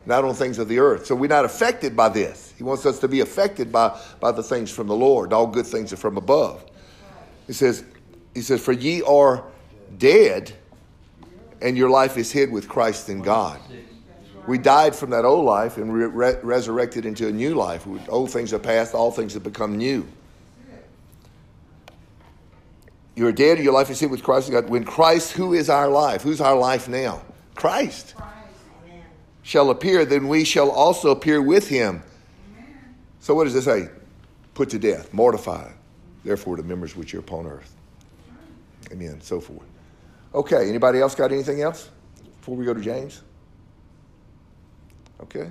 [0.06, 1.08] not on things of the earth.
[1.08, 2.54] So we're not affected by this.
[2.56, 5.34] He wants us to be affected by, by the things from the Lord.
[5.34, 6.64] All good things are from above.
[7.48, 7.84] He says,
[8.36, 9.44] he says, For ye are
[9.98, 10.54] dead,
[11.64, 13.60] and your life is hid with Christ in God.
[14.46, 17.88] We died from that old life and re- resurrected into a new life.
[18.08, 20.08] Old things are past, all things have become new.
[23.16, 24.70] You're dead, your life is hid with Christ in God.
[24.70, 26.22] When Christ, who is our life?
[26.22, 27.22] Who's our life now?
[27.56, 29.04] Christ Amen.
[29.44, 32.02] shall appear, then we shall also appear with him.
[32.54, 32.96] Amen.
[33.20, 33.90] So what does it say?
[34.54, 35.72] Put to death, mortify,
[36.24, 37.76] therefore the members which are upon earth.
[38.92, 39.22] Amen.
[39.22, 39.68] So forth.
[40.34, 41.90] Okay, anybody else got anything else
[42.40, 43.22] before we go to James?
[45.22, 45.50] Okay.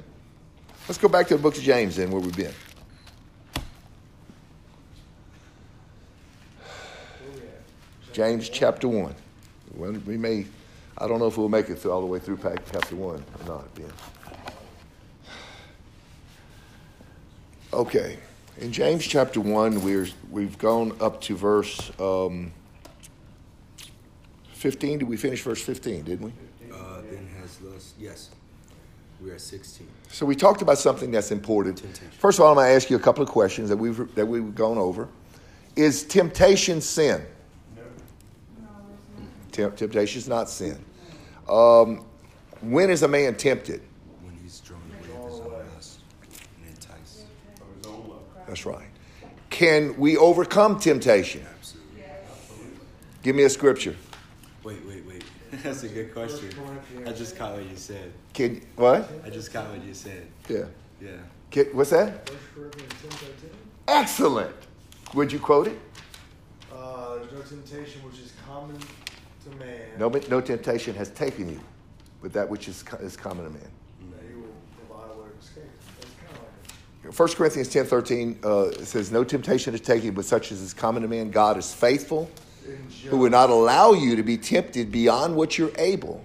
[0.88, 2.52] Let's go back to the book of James then, where we've been.
[7.22, 7.62] Where we at?
[8.12, 9.14] James chapter 1.
[9.74, 10.46] Well, we may,
[10.98, 13.46] I don't know if we'll make it through all the way through chapter 1 or
[13.46, 13.92] not, Ben.
[17.72, 18.18] Okay.
[18.58, 22.52] In James chapter 1, we're, we've gone up to verse um,
[24.54, 24.98] 15.
[24.98, 26.32] Did we finish verse 15, didn't we?
[26.72, 27.94] Uh, then has lust.
[27.98, 28.30] Yes,
[29.22, 29.86] we are 16.
[30.08, 31.78] So we talked about something that's important.
[31.78, 32.11] Temptation.
[32.18, 34.26] First of all, I'm going to ask you a couple of questions that we've, that
[34.26, 35.08] we've gone over.
[35.76, 37.24] Is temptation sin?
[39.51, 40.84] Temp- temptation is not sin.
[41.48, 42.05] Um,
[42.61, 43.82] when is a man tempted?
[44.22, 46.01] When he's drawn away of his own lust
[46.61, 47.24] and enticed.
[48.46, 48.86] That's right.
[49.51, 51.44] Can we overcome temptation?
[51.59, 52.03] Absolutely.
[53.22, 53.96] Give me a scripture.
[54.62, 55.24] Wait, wait, wait.
[55.62, 56.51] That's a good question.
[57.07, 58.12] I just caught what you said.
[58.32, 59.11] Can what?
[59.24, 60.26] I just caught what you said.
[60.48, 60.64] Yeah.
[61.01, 61.11] Yeah.
[61.51, 62.28] Can, what's that?
[62.28, 63.51] First Corinthians ten thirteen.
[63.88, 64.55] Excellent.
[65.14, 65.78] Would you quote it?
[66.72, 68.78] Uh, there's no temptation which is common
[69.51, 69.80] to man.
[69.98, 71.61] No, no temptation has taken you,
[72.22, 73.61] but that which is, is common to man.
[74.12, 74.48] That he will
[74.86, 75.64] provide a way of escape.
[76.01, 80.12] That's kind of like 1 Corinthians ten thirteen uh, says, No temptation is taken, you,
[80.12, 81.30] but such as is common to man.
[81.30, 82.30] God is faithful,
[83.09, 86.24] who will not allow you to be tempted beyond what you're able,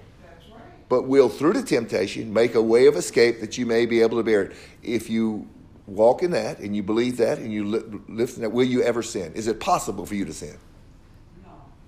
[0.90, 4.18] but will, through the temptation, make a way of escape that you may be able
[4.18, 4.56] to bear it.
[4.84, 5.48] If you
[5.88, 8.82] walk in that and you believe that and you li- live in that, will you
[8.84, 9.34] ever sin?
[9.34, 10.58] Is it possible for you to sin?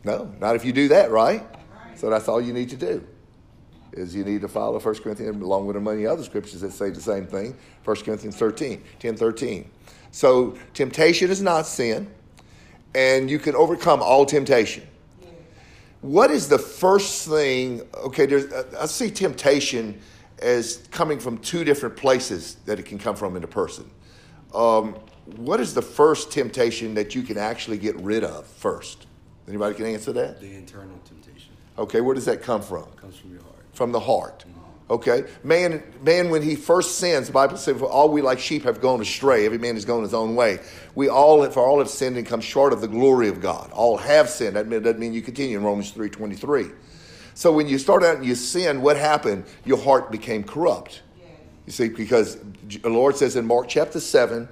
[0.07, 1.43] No, not if you do that, right?
[1.95, 3.05] So that's all you need to do.
[3.91, 7.01] Is you need to follow 1 Corinthians along with many other scriptures that say the
[7.01, 7.57] same thing.
[7.83, 9.69] 1 Corinthians 13, 10, 13.
[10.11, 12.09] So temptation is not sin,
[12.95, 14.87] and you can overcome all temptation.
[15.99, 17.81] What is the first thing?
[17.95, 19.99] Okay, there's, I see temptation
[20.41, 23.91] as coming from two different places that it can come from in a person.
[24.55, 24.93] Um,
[25.35, 29.06] what is the first temptation that you can actually get rid of first?
[29.47, 30.41] Anybody can answer that?
[30.41, 32.85] The internal temptation Okay, where does that come from?
[32.99, 33.55] comes from your heart.
[33.73, 34.45] From the heart.
[34.47, 34.61] Mm-hmm.
[34.89, 38.63] Okay, man, man, when he first sins, the Bible says, "For all we like sheep
[38.63, 40.59] have gone astray; every man has gone his own way."
[40.95, 43.69] We all, for all have sinned and come short of the glory of God.
[43.73, 44.55] All have sinned.
[44.55, 46.67] That mean- doesn't mean you continue in Romans three twenty three.
[47.33, 49.43] So when you start out and you sin, what happened?
[49.65, 51.03] Your heart became corrupt.
[51.65, 54.47] You see, because the Lord says in Mark chapter seven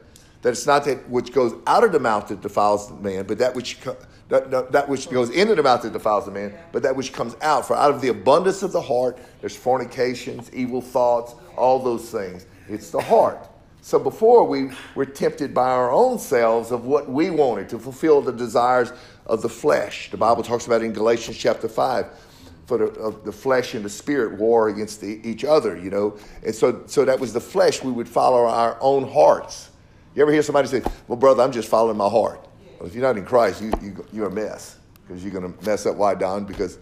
[0.45, 3.39] that it's not that which goes out of the mouth that defiles the man, but
[3.39, 3.79] that which
[4.29, 7.35] that, that, which goes into the mouth that defiles the man, but that which comes
[7.41, 7.65] out.
[7.65, 12.45] For out of the abundance of the heart, there's fornications, evil thoughts, all those things.
[12.69, 13.49] It's the heart.
[13.81, 18.21] So before we were tempted by our own selves of what we wanted to fulfill
[18.21, 18.93] the desires
[19.25, 20.11] of the flesh.
[20.11, 22.05] The Bible talks about in Galatians chapter 5
[22.67, 26.19] for the, the flesh and the spirit war against the, each other, you know.
[26.43, 27.83] And so, so that was the flesh.
[27.83, 29.64] We would follow our own hearts.
[30.15, 32.47] You ever hear somebody say, Well, brother, I'm just following my heart?
[32.79, 35.65] Well, if you're not in Christ, you, you, you're a mess because you're going to
[35.65, 35.97] mess up.
[35.97, 36.45] Why, Don?
[36.45, 36.79] Because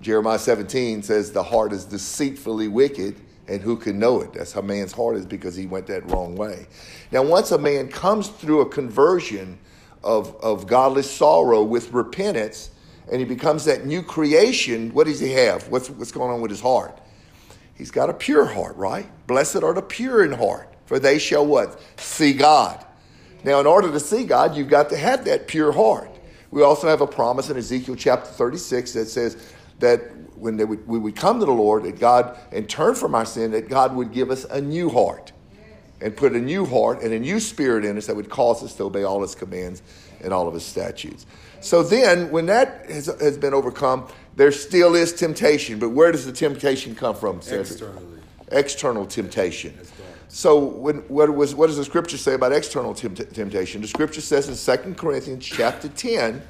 [0.00, 4.32] Jeremiah 17 says the heart is deceitfully wicked, and who can know it?
[4.32, 6.66] That's how man's heart is because he went that wrong way.
[7.10, 9.58] Now, once a man comes through a conversion
[10.04, 12.70] of, of godless sorrow with repentance,
[13.10, 15.68] and he becomes that new creation, what does he have?
[15.68, 16.96] What's, what's going on with his heart?
[17.74, 19.08] He's got a pure heart, right?
[19.26, 21.80] Blessed are the pure in heart, for they shall what?
[21.98, 22.84] See God.
[23.44, 26.10] Now, in order to see God, you've got to have that pure heart.
[26.50, 29.36] We also have a promise in Ezekiel chapter 36 that says
[29.78, 30.00] that
[30.34, 33.24] when they would, we would come to the Lord, that God, and turn from our
[33.24, 35.30] sin, that God would give us a new heart
[36.00, 38.74] and put a new heart and a new spirit in us that would cause us
[38.74, 39.84] to obey all his commands
[40.24, 41.24] and all of his statutes.
[41.60, 45.78] So then, when that has, has been overcome, there still is temptation.
[45.78, 47.70] But where does the temptation come from, Cedric?
[47.70, 48.06] Externally.
[48.50, 49.78] External temptation.
[50.32, 53.82] So, when, what, was, what does the scripture say about external tempt- temptation?
[53.82, 56.40] The scripture says in 2 Corinthians chapter 10,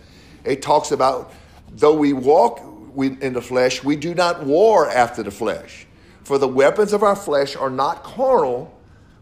[0.45, 1.33] it talks about
[1.73, 2.61] though we walk
[2.95, 5.87] we, in the flesh, we do not war after the flesh.
[6.25, 8.79] For the weapons of our flesh are not carnal,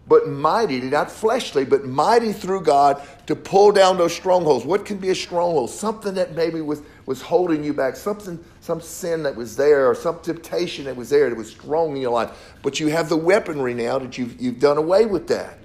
[0.08, 4.64] but mighty, not fleshly, but mighty through God to pull down those strongholds.
[4.64, 5.70] What can be a stronghold?
[5.70, 9.94] Something that maybe was, was holding you back, something, some sin that was there, or
[9.94, 12.54] some temptation that was there that was strong in your life.
[12.62, 15.56] But you have the weaponry now that you've, you've done away with that.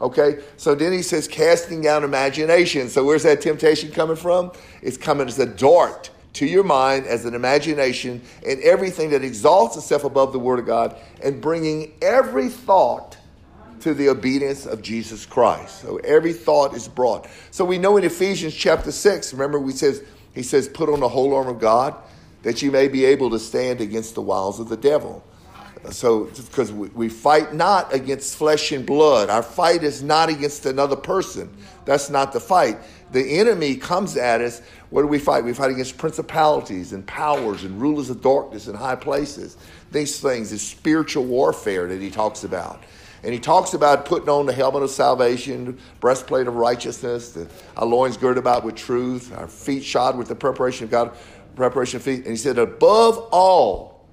[0.00, 0.42] Okay?
[0.56, 2.88] So then he says, casting down imagination.
[2.88, 4.50] So where's that temptation coming from?
[4.82, 9.76] It's coming as a dart to your mind as an imagination and everything that exalts
[9.76, 13.16] itself above the Word of God and bringing every thought
[13.82, 15.80] to the obedience of Jesus Christ.
[15.80, 17.28] So every thought is brought.
[17.52, 20.02] So we know in Ephesians chapter 6, remember we says
[20.38, 21.96] he says put on the whole armor of God
[22.44, 25.24] that you may be able to stand against the wiles of the devil.
[25.90, 29.30] So because we, we fight not against flesh and blood.
[29.30, 31.52] Our fight is not against another person.
[31.86, 32.78] That's not the fight.
[33.10, 34.62] The enemy comes at us.
[34.90, 35.42] What do we fight?
[35.42, 39.56] We fight against principalities and powers and rulers of darkness in high places.
[39.90, 42.80] These things is spiritual warfare that he talks about.
[43.22, 47.86] And he talks about putting on the helmet of salvation, breastplate of righteousness, the, our
[47.86, 51.16] loins girded about with truth, our feet shod with the preparation of God,
[51.56, 52.20] preparation of feet.
[52.20, 54.06] And he said, above all,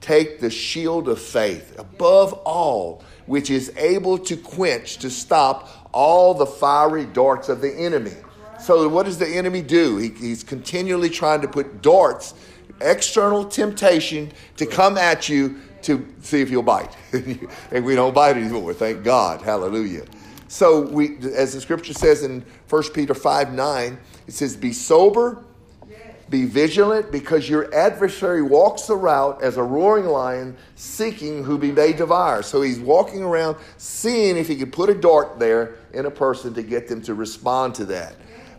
[0.00, 1.74] take the shield of faith.
[1.78, 7.72] Above all, which is able to quench, to stop all the fiery darts of the
[7.72, 8.12] enemy.
[8.60, 9.96] So, what does the enemy do?
[9.96, 12.34] He, he's continually trying to put darts,
[12.80, 16.96] external temptation to come at you to see if you'll bite.
[17.70, 19.42] and we don't bite anymore, thank God.
[19.42, 20.04] Hallelujah.
[20.48, 25.42] So, we, as the scripture says in 1 Peter 5 9, it says, Be sober,
[26.30, 31.92] be vigilant, because your adversary walks around as a roaring lion, seeking who be may
[31.92, 32.42] devour.
[32.42, 36.54] So, he's walking around seeing if he can put a dart there in a person
[36.54, 38.14] to get them to respond to that.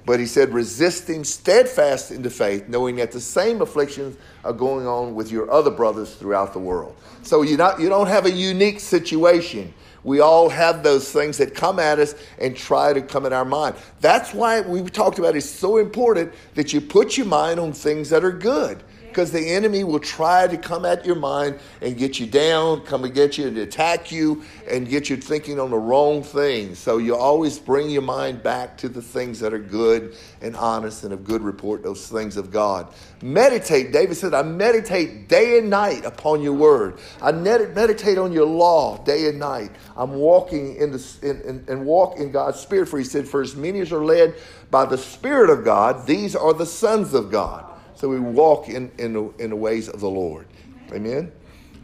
[0.05, 4.85] But he said, resisting steadfast in the faith, knowing that the same afflictions are going
[4.85, 6.95] on with your other brothers throughout the world.
[7.23, 9.73] So you not you don't have a unique situation.
[10.03, 13.43] We all have those things that come at us and try to come in our
[13.43, 13.75] mind.
[14.01, 18.11] That's why we talked about it's so important that you put your mind on things
[18.11, 18.83] that are good.
[19.15, 23.05] Because the enemy will try to come at your mind and get you down, come
[23.05, 26.79] and get you and attack you and get you thinking on the wrong things.
[26.79, 31.05] So you always bring your mind back to the things that are good and honest
[31.05, 32.93] and of good report, those things of God.
[33.21, 33.93] Meditate.
[33.93, 36.99] David said, I meditate day and night upon your word.
[37.21, 39.71] I meditate on your law day and night.
[39.95, 42.89] I'm walking in the in, in, and walk in God's spirit.
[42.89, 44.35] For he said, For as many as are led
[44.71, 47.71] by the Spirit of God, these are the sons of God.
[47.95, 50.47] So we walk in, in, the, in the ways of the Lord.
[50.91, 51.31] Amen?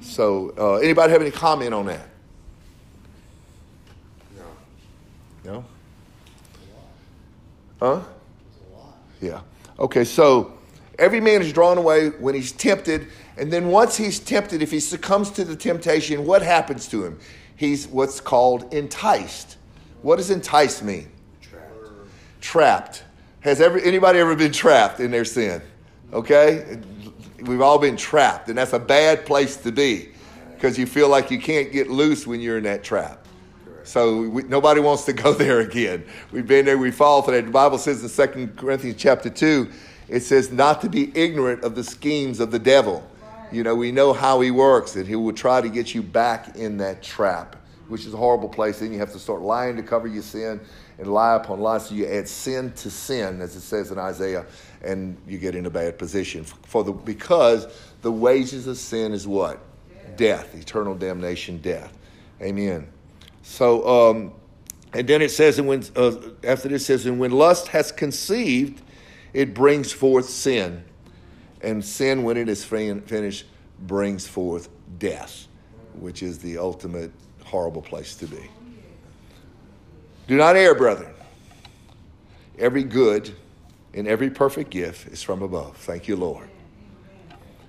[0.01, 2.07] So, uh, anybody have any comment on that?
[4.35, 4.45] No.
[5.45, 5.65] No?
[7.79, 8.01] Huh?
[9.21, 9.41] Yeah.
[9.79, 10.53] Okay, so
[10.99, 13.07] every man is drawn away when he's tempted,
[13.37, 17.19] and then once he's tempted, if he succumbs to the temptation, what happens to him?
[17.55, 19.57] He's what's called enticed.
[20.01, 21.09] What does entice mean?
[21.41, 21.87] Trapped.
[22.41, 23.03] Trapped.
[23.41, 25.61] Has ever anybody ever been trapped in their sin?
[26.13, 26.79] Okay?
[27.41, 30.09] We've all been trapped, and that's a bad place to be
[30.53, 33.25] because you feel like you can't get loose when you're in that trap.
[33.83, 36.05] So we, nobody wants to go there again.
[36.31, 37.45] We've been there, we fall for that.
[37.45, 39.69] The Bible says in 2 Corinthians chapter 2,
[40.07, 43.07] it says not to be ignorant of the schemes of the devil.
[43.51, 46.55] You know, we know how he works, that he will try to get you back
[46.55, 47.55] in that trap,
[47.87, 48.79] which is a horrible place.
[48.79, 50.61] Then you have to start lying to cover your sin
[50.97, 51.79] and lie upon lie.
[51.79, 54.45] So you add sin to sin, as it says in Isaiah,
[54.83, 56.43] and you get in a bad position.
[56.43, 57.67] For the because
[58.01, 59.59] the wages of sin is what?
[60.17, 61.97] Death, eternal damnation, death.
[62.41, 62.87] Amen.
[63.43, 64.33] So, um,
[64.93, 68.81] and then it says, and when uh, after this says, and when lust has conceived,
[69.33, 70.83] it brings forth sin,
[71.61, 73.45] and sin, when it is fin- finished,
[73.79, 74.69] brings forth
[74.99, 75.47] death,
[75.93, 77.11] which is the ultimate
[77.43, 78.49] horrible place to be.
[80.27, 81.13] Do not err, brethren.
[82.57, 83.35] Every good
[83.93, 85.77] and every perfect gift is from above.
[85.77, 86.49] Thank you, Lord.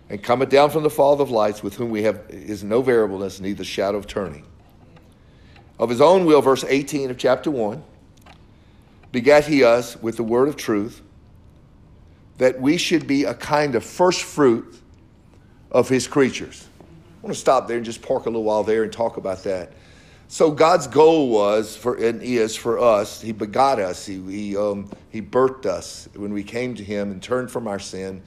[0.08, 3.40] And cometh down from the Father of lights, with whom we have is no variableness,
[3.40, 4.44] neither shadow of turning.
[5.78, 7.82] Of his own will, verse 18 of chapter 1,
[9.10, 11.00] begat he us with the word of truth,
[12.38, 14.80] that we should be a kind of first fruit
[15.70, 16.68] of his creatures.
[16.80, 19.44] I want to stop there and just park a little while there and talk about
[19.44, 19.72] that.
[20.32, 23.20] So God's goal was for and is for us.
[23.20, 24.06] He begot us.
[24.06, 27.78] He he, um, he birthed us when we came to Him and turned from our
[27.78, 28.22] sin,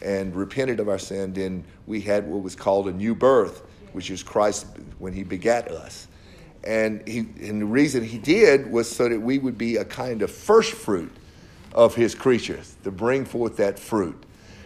[0.00, 1.34] and repented of our sin.
[1.34, 4.66] Then we had what was called a new birth, which is Christ
[4.98, 6.08] when He begat us.
[6.64, 10.22] And he and the reason He did was so that we would be a kind
[10.22, 11.14] of first fruit
[11.74, 14.24] of His creatures to bring forth that fruit.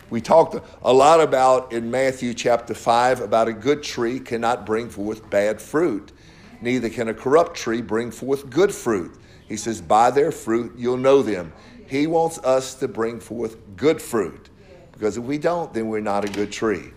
[0.09, 4.89] We talked a lot about in Matthew chapter 5 about a good tree cannot bring
[4.89, 6.12] forth bad fruit
[6.61, 9.17] neither can a corrupt tree bring forth good fruit.
[9.49, 11.53] He says, By their fruit you'll know them.
[11.87, 14.51] He wants us to bring forth good fruit
[14.93, 16.91] because if we don't, then we're not a good tree.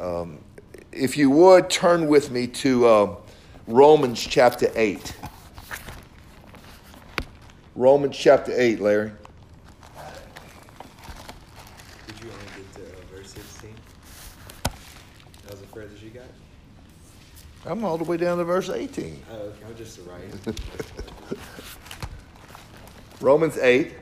[0.00, 0.38] Um,
[0.92, 3.16] if you would turn with me to uh,
[3.66, 5.14] Romans chapter 8.
[7.74, 9.12] Romans chapter 8, Larry.
[12.06, 13.74] Did you only get to uh, verse 16?
[15.42, 16.24] That was the furthest you got?
[17.66, 19.22] I'm all the way down to verse 18.
[19.30, 19.56] Oh, okay.
[19.66, 20.56] I'm just right.
[23.20, 23.94] Romans 8.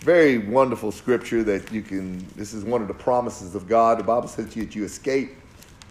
[0.00, 3.98] Very wonderful scripture that you can, this is one of the promises of God.
[3.98, 5.32] The Bible says that you escape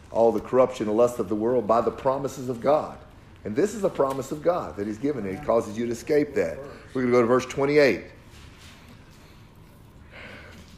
[0.10, 2.98] all the corruption and lust of the world by the promises of God.
[3.44, 5.28] And this is a promise of God that He's given.
[5.28, 6.58] And He causes you to escape that.
[6.94, 8.06] We're going to go to verse 28.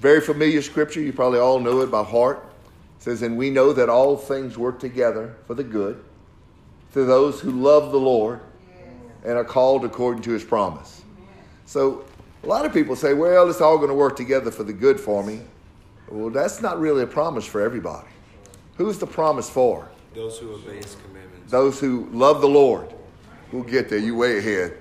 [0.02, 1.00] Very familiar scripture.
[1.00, 2.47] You probably all know it by heart.
[3.08, 6.04] Says, And we know that all things work together for the good
[6.92, 8.42] to those who love the Lord
[9.24, 11.04] and are called according to his promise.
[11.66, 12.04] So
[12.44, 15.00] a lot of people say, well, it's all going to work together for the good
[15.00, 15.40] for me.
[16.10, 18.10] Well, that's not really a promise for everybody.
[18.76, 19.88] Who's the promise for?
[20.14, 21.50] Those who obey his commandments.
[21.50, 22.94] Those who love the Lord.
[23.54, 24.00] We'll get there.
[24.00, 24.80] You way ahead.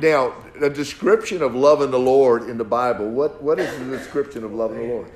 [0.00, 4.44] Now, the description of loving the Lord in the Bible, what, what is the description
[4.44, 5.10] of loving the Lord?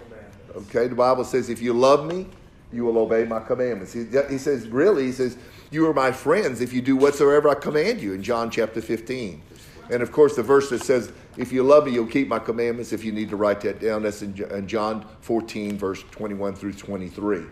[0.57, 2.27] Okay, the Bible says, if you love me,
[2.73, 3.93] you will obey my commandments.
[3.93, 5.37] He, he says, really, he says,
[5.71, 9.43] you are my friends if you do whatsoever I command you in John chapter 15.
[9.91, 12.93] And of course, the verse that says, if you love me, you'll keep my commandments.
[12.93, 17.43] If you need to write that down, that's in, John 14, verse 21 through 23.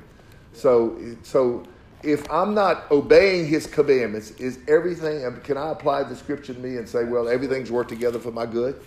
[0.53, 1.65] So, so
[2.03, 6.61] if I'm not obeying his commandments, is everything, um, can I apply the scripture to
[6.61, 8.81] me and say, well, everything's worked together for my good?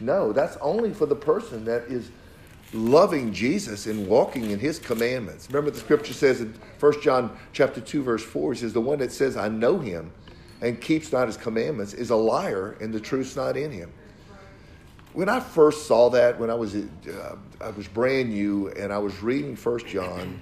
[0.00, 2.10] No, that's only for the person that is
[2.72, 5.48] loving Jesus and walking in his commandments.
[5.48, 8.98] Remember the scripture says in 1 John chapter 2 verse 4 he says the one
[8.98, 10.12] that says I know him
[10.60, 13.92] and keeps not his commandments is a liar and the truth's not in him.
[15.12, 18.98] When I first saw that when I was uh, I was brand new and I
[18.98, 20.40] was reading 1 John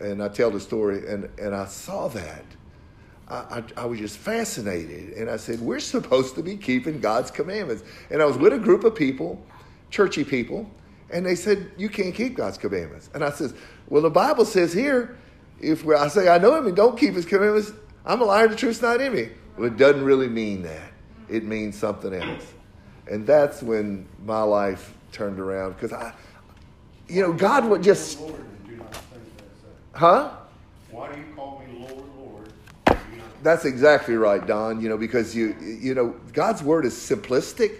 [0.00, 2.44] and I tell the story and and I saw that
[3.28, 5.14] I, I, I, was just fascinated.
[5.14, 7.82] And I said, We're supposed to be keeping God's commandments.
[8.10, 9.42] And I was with a group of people,
[9.90, 10.70] churchy people,
[11.14, 13.08] and they said, You can't keep God's commandments.
[13.14, 13.54] And I says,
[13.88, 15.16] Well, the Bible says here,
[15.60, 17.72] if I say I know him and don't keep his commandments,
[18.04, 19.30] I'm a liar, the truth's not in me.
[19.56, 20.92] Well, it doesn't really mean that.
[21.30, 22.52] It means something else.
[23.10, 26.12] And that's when my life turned around because I,
[27.08, 28.20] you know, God would just.
[28.20, 29.98] Lord, and do not think that.
[29.98, 30.30] Huh?
[30.90, 32.50] Why do you call me Lord, Lord?
[33.42, 34.80] That's exactly right, Don.
[34.80, 37.78] You know, because you you know God's word is simplistic,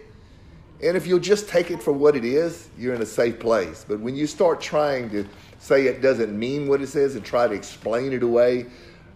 [0.83, 3.85] and if you'll just take it for what it is, you're in a safe place.
[3.87, 5.27] But when you start trying to
[5.59, 8.67] say it doesn't mean what it says and try to explain it away,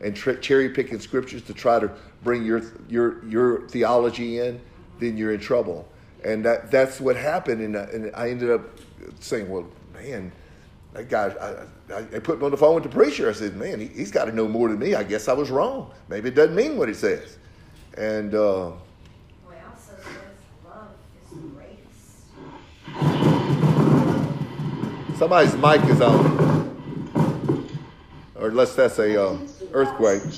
[0.01, 1.91] and tr- cherry picking scriptures to try to
[2.23, 4.61] bring your your your theology in,
[5.01, 5.87] then you're in trouble.
[6.25, 7.61] And that that's what happened.
[7.63, 8.63] And, and I ended up
[9.21, 10.31] saying, well, man,
[10.95, 13.29] That guy, I, I, I put him on the phone with the preacher.
[13.29, 14.95] I said, man, he, he's got to know more than me.
[14.95, 15.91] I guess I was wrong.
[16.09, 17.37] Maybe it doesn't mean what it says.
[17.97, 20.15] And uh, Well, it also says
[20.65, 20.89] love
[21.23, 23.29] is the greatest.
[25.19, 27.67] Somebody's mic is on.
[28.37, 29.37] Or unless that's a uh,
[29.73, 30.23] earthquake.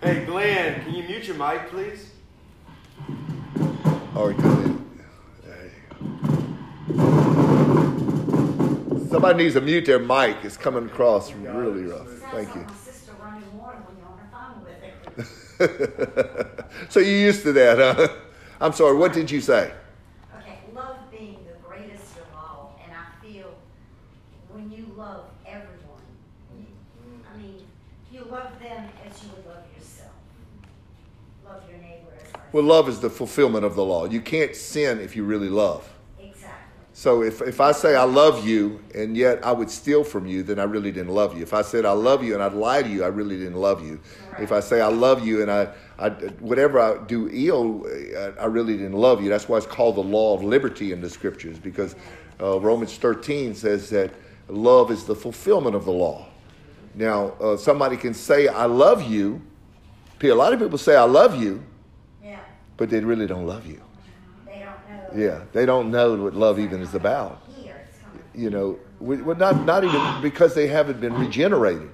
[0.00, 2.12] Hey, Glenn, can you mute your mic, please?
[4.14, 4.76] Or it could be-
[5.44, 5.72] there.
[9.10, 10.36] Somebody needs to mute their mic.
[10.44, 12.06] It's coming across really rough.
[12.30, 12.62] Thank you.
[12.62, 14.28] Sounds like my sister running water when you're on the
[15.58, 16.64] phone with her.
[16.88, 18.08] so you used to that, huh?
[18.60, 18.96] I'm sorry.
[18.96, 19.72] What did you say?
[20.38, 23.54] Okay, love being the greatest of all, and I feel
[24.50, 25.68] when you love everyone,
[27.32, 27.66] I mean,
[28.10, 30.10] you love them as you would love yourself.
[31.44, 32.32] Love your neighbor as.
[32.52, 34.06] Well, love is the fulfillment of the law.
[34.06, 35.88] You can't sin if you really love.
[36.18, 36.48] Exactly.
[36.94, 40.42] So if, if I say I love you and yet I would steal from you,
[40.42, 41.44] then I really didn't love you.
[41.44, 43.86] If I said I love you and I'd lie to you, I really didn't love
[43.86, 44.00] you.
[44.40, 45.68] If I say I love you and I,
[45.98, 47.84] I whatever I do ill,
[48.16, 49.28] I, I really didn't love you.
[49.28, 51.96] That's why it's called the law of liberty in the scriptures because
[52.40, 54.12] uh, Romans 13 says that
[54.48, 56.26] love is the fulfillment of the law.
[56.94, 59.42] Now, uh, somebody can say I love you.
[60.22, 61.62] A lot of people say I love you,
[62.24, 62.40] Yeah,
[62.76, 63.80] but they really don't love you.
[64.46, 65.24] they don't know.
[65.24, 68.22] Yeah, they don't know what love even is about Here, it's coming.
[68.34, 71.90] you know, we- well, not not even because they haven't been regenerated.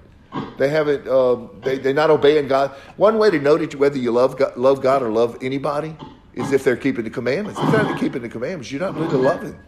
[0.58, 1.06] They haven't.
[1.08, 2.70] Um, they they're not obeying God.
[2.96, 5.96] One way to know that you- whether you love God, love God or love anybody
[6.34, 7.60] is if they're keeping the commandments.
[7.60, 9.58] If they're not keeping the commandments, you're not really loving.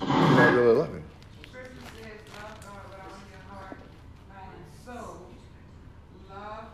[0.00, 1.04] You're not really loving.
[1.04, 3.76] Love God with your heart,
[4.34, 5.16] and soul.
[6.30, 6.64] Love,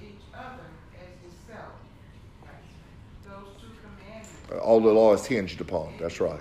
[0.00, 0.66] each other
[0.98, 1.72] as yourself.
[3.24, 4.64] Those two commandments.
[4.64, 5.94] All the law is hinged upon.
[5.98, 6.40] That's right.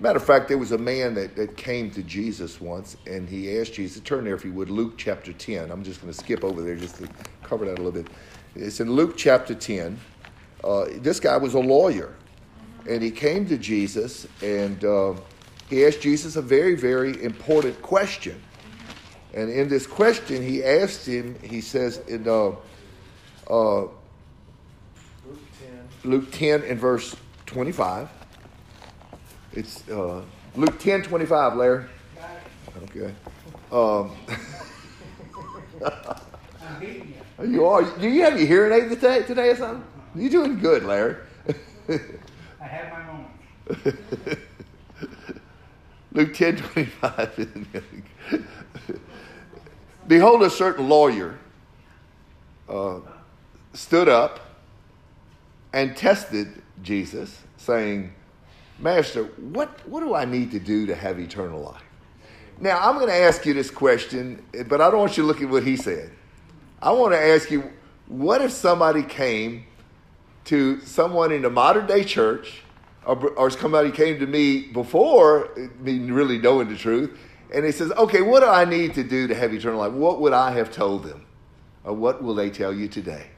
[0.00, 3.58] Matter of fact, there was a man that, that came to Jesus once, and he
[3.58, 4.00] asked Jesus.
[4.02, 5.72] Turn there if you would, Luke chapter ten.
[5.72, 7.08] I'm just going to skip over there just to
[7.42, 8.06] cover that a little bit.
[8.54, 9.98] It's in Luke chapter ten.
[10.62, 12.14] Uh, this guy was a lawyer,
[12.88, 15.14] and he came to Jesus, and uh,
[15.68, 18.40] he asked Jesus a very, very important question.
[19.34, 21.36] And in this question, he asked him.
[21.42, 22.52] He says in uh,
[23.50, 23.92] uh, Luke
[25.58, 25.88] 10.
[26.04, 28.08] Luke 10 and verse 25.
[29.52, 30.22] It's uh,
[30.54, 31.84] Luke 10 25, Larry.
[32.84, 33.14] Okay.
[33.72, 34.14] Um,
[36.80, 37.04] you.
[37.46, 37.82] you are.
[37.82, 39.84] Do you have your hearing aid today, today or something?
[40.14, 41.16] You're doing good, Larry.
[41.88, 44.38] I have my moments.
[46.12, 48.44] Luke 10 25.
[50.08, 51.38] Behold, a certain lawyer
[52.68, 53.00] uh,
[53.72, 54.40] stood up
[55.72, 58.12] and tested Jesus, saying,
[58.78, 61.82] Master, what, what do I need to do to have eternal life?
[62.60, 65.42] Now, I'm going to ask you this question, but I don't want you to look
[65.42, 66.10] at what he said.
[66.80, 67.70] I want to ask you,
[68.06, 69.64] what if somebody came
[70.44, 72.62] to someone in the modern day church,
[73.04, 77.18] or, or somebody came to me before me really knowing the truth,
[77.54, 79.92] and he says, okay, what do I need to do to have eternal life?
[79.92, 81.26] What would I have told them?
[81.84, 83.28] Or what will they tell you today?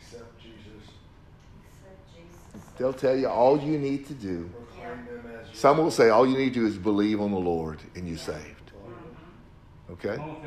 [0.00, 0.90] Accept Jesus.
[1.64, 2.69] Except Jesus.
[2.80, 4.50] They'll tell you all you need to do.
[4.82, 8.08] As Some will say all you need to do is believe on the Lord and
[8.08, 8.72] you're saved.
[9.90, 10.16] Okay?
[10.16, 10.38] Well,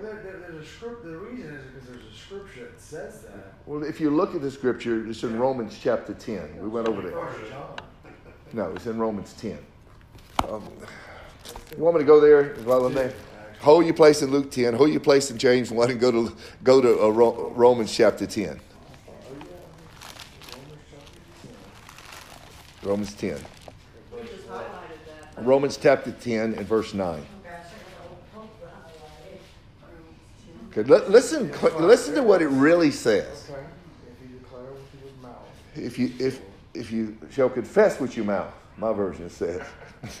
[0.00, 1.04] there, there's a script.
[1.04, 3.52] The reason is because there's a scripture that says that.
[3.66, 6.58] Well, if you look at the scripture, it's in Romans chapter 10.
[6.62, 7.20] We went over there.
[8.54, 9.58] No, it's in Romans 10.
[10.48, 10.62] Um,
[11.76, 13.12] you want me to go there while I'm there?
[13.60, 14.72] Hold your place in Luke 10.
[14.72, 18.26] Hold your place in James 1 and go to, go to uh, Ro- Romans chapter
[18.26, 18.58] 10.
[22.82, 23.34] Romans 10.
[24.12, 24.62] We just highlighted
[25.34, 25.44] that.
[25.44, 27.16] Romans chapter 10 and verse 9.
[27.16, 28.70] Gosh, I got the old Pope
[30.76, 30.78] highlighted.
[30.78, 31.52] Okay, li- listen,
[31.86, 33.50] listen to what it really says.
[33.50, 35.46] If you declare with your mouth.
[35.74, 36.40] If if,
[36.74, 39.62] if you shall confess with your mouth, my version says,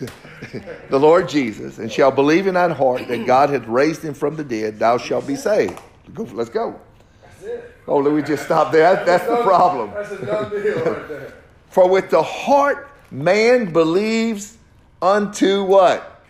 [0.90, 4.34] the Lord Jesus, and shall believe in thine heart that God hath raised him from
[4.34, 5.78] the dead, thou shalt be saved.
[6.16, 6.80] Let's go.
[7.22, 7.74] That's it.
[7.86, 8.96] Oh, let me just stop there.
[8.96, 9.90] That- That's the problem.
[9.92, 11.34] That's a done deal right there.
[11.70, 14.56] For with the heart man believes
[15.00, 16.24] unto what?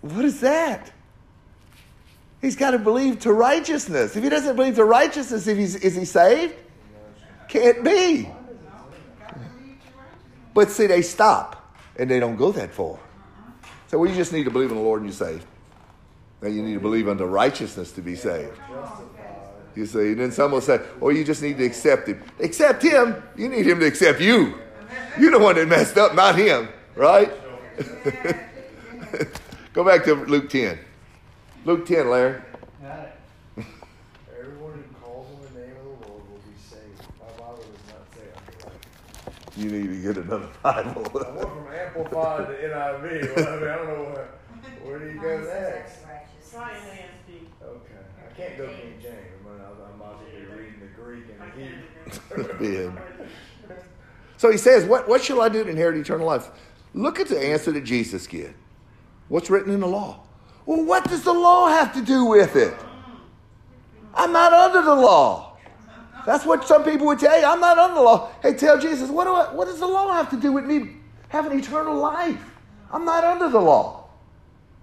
[0.00, 0.92] What is that?
[2.40, 4.16] He's got to believe to righteousness.
[4.16, 6.54] If he doesn't believe to righteousness, if he's, is he saved?
[7.48, 8.30] Can't be.
[10.54, 12.98] But see, they stop and they don't go that far.
[13.88, 15.44] So we just need to believe in the Lord and you're saved.
[16.40, 18.56] Now you need to believe unto righteousness to be saved.
[19.74, 22.22] You say, and then some will say, "Oh, you just need to accept him.
[22.40, 23.22] Accept him.
[23.36, 24.58] You need him to accept you.
[25.18, 27.32] You're the one that messed up, not him, right?
[29.72, 30.78] Go back to Luke 10.
[31.64, 32.40] Luke 10, Larry.
[34.38, 37.02] Everyone who calls on the name of the Lord will be saved.
[37.20, 38.80] My Bible does not say underline.
[39.56, 41.06] You need to get another Bible.
[41.14, 43.36] I went from Amplified to NIV.
[43.36, 44.28] Well, I mean, I don't know where,
[44.84, 45.98] where do you go next?
[46.50, 46.82] Try an
[47.62, 48.02] Okay.
[48.18, 49.14] I can't go King James.
[49.14, 52.92] I mean, I'm, I'm about to be reading the Greek and I the can't Hebrew.
[54.36, 56.48] So he says, what, what shall I do to inherit eternal life?
[56.94, 58.54] Look at the answer that Jesus gave.
[59.28, 60.22] What's written in the law?
[60.64, 62.74] Well, what does the law have to do with it?
[64.14, 65.58] I'm not under the law.
[66.24, 67.44] That's what some people would tell you.
[67.44, 68.32] I'm not under the law.
[68.42, 70.96] Hey, tell Jesus, what, do I, what does the law have to do with me
[71.28, 72.42] having eternal life?
[72.90, 74.08] I'm not under the law.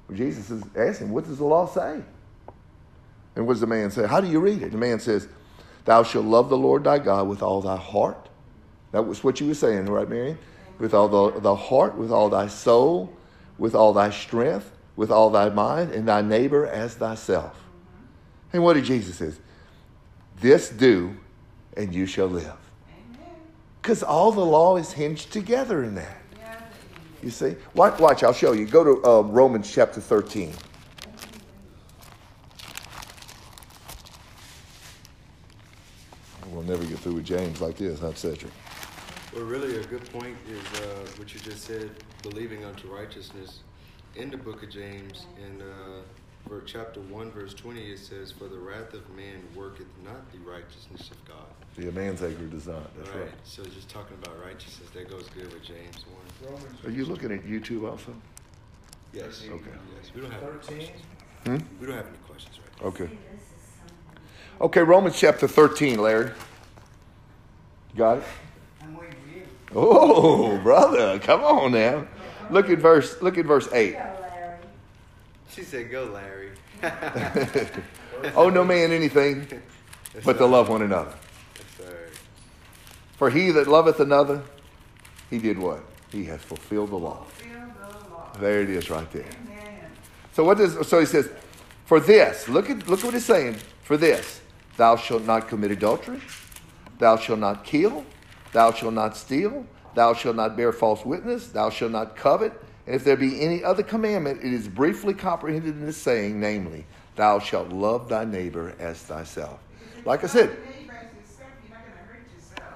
[0.07, 2.01] Well, Jesus is asking, what does the law say?
[3.35, 4.07] And what does the man say?
[4.07, 4.71] How do you read it?
[4.71, 5.27] The man says,
[5.87, 8.27] Thou shalt love the Lord thy God with all thy heart.
[8.91, 10.37] That was what you were saying, right, Mary?
[10.79, 13.15] With all the, the heart, with all thy soul,
[13.57, 17.57] with all thy strength, with all thy mind, and thy neighbor as thyself.
[18.51, 19.31] And what did Jesus say?
[20.41, 21.15] This do,
[21.77, 22.57] and you shall live.
[23.81, 26.21] Because all the law is hinged together in that.
[27.23, 27.55] You see?
[27.75, 28.65] Watch, watch I'll show you.
[28.65, 30.51] Go to uh, Romans chapter 13.
[36.57, 38.51] We'll never get through with James like this, huh, Cedric?
[39.31, 41.91] Well, really, a good point is uh, what you just said,
[42.23, 43.59] believing unto righteousness.
[44.15, 46.01] In the book of James, in uh,
[46.47, 50.39] for chapter 1, verse 20, it says, For the wrath of man worketh not the
[50.39, 51.45] righteousness of God.
[51.75, 52.89] The man's anger does not.
[52.97, 53.29] That's right.
[53.43, 56.05] So just talking about righteousness, that goes good with James
[56.41, 56.53] 1.
[56.53, 58.15] Romans Are you looking at YouTube also?
[59.13, 59.43] Yes.
[59.47, 59.63] Okay.
[59.95, 60.11] Yes.
[60.15, 60.77] We don't have any 13.
[60.77, 61.01] questions.
[61.45, 61.57] Hmm?
[61.79, 62.87] We don't have any questions right now.
[62.87, 63.05] Okay.
[63.05, 64.23] See, this is something.
[64.59, 66.31] Okay, Romans chapter 13, Larry.
[67.97, 68.23] Got it?
[68.83, 69.43] I'm waiting for you.
[69.75, 72.05] Oh, brother, come on now.
[72.51, 73.97] Look at verse look at verse 8.
[75.49, 76.51] She said, Go, Larry.
[78.35, 79.47] oh no man anything
[80.13, 81.13] That's but to love one another.
[81.55, 82.19] That's.
[83.17, 84.43] For he that loveth another,
[85.31, 85.83] he did what?
[86.11, 87.23] He has fulfilled the law.
[87.23, 88.31] Fulfill the law.
[88.39, 89.25] There it is right there.
[89.25, 89.79] Amen.
[90.33, 91.31] So what does so he says,
[91.85, 93.57] for this, look at look at what he's saying.
[93.81, 94.41] For this,
[94.75, 96.19] thou shalt not commit adultery,
[96.99, 98.05] thou shalt not kill,
[98.53, 102.53] thou shalt not steal, thou shalt not bear false witness, thou shalt not covet.
[102.85, 106.85] And if there be any other commandment, it is briefly comprehended in this saying, namely,
[107.15, 109.59] thou shalt love thy neighbor as thyself.
[110.05, 112.25] Like I said, If you love your neighbor as yourself, you're not going to hurt
[112.33, 112.73] yourself.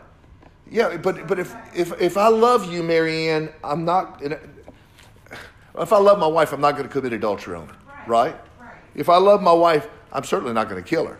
[0.70, 4.22] yeah, but but if if if I love you, Marianne, I'm not.
[4.26, 4.36] Uh,
[5.80, 8.36] if I love my wife, I'm not going to commit adultery on her, right?
[8.60, 8.76] Right.
[8.94, 11.18] If I love my wife, I'm certainly not going to kill her.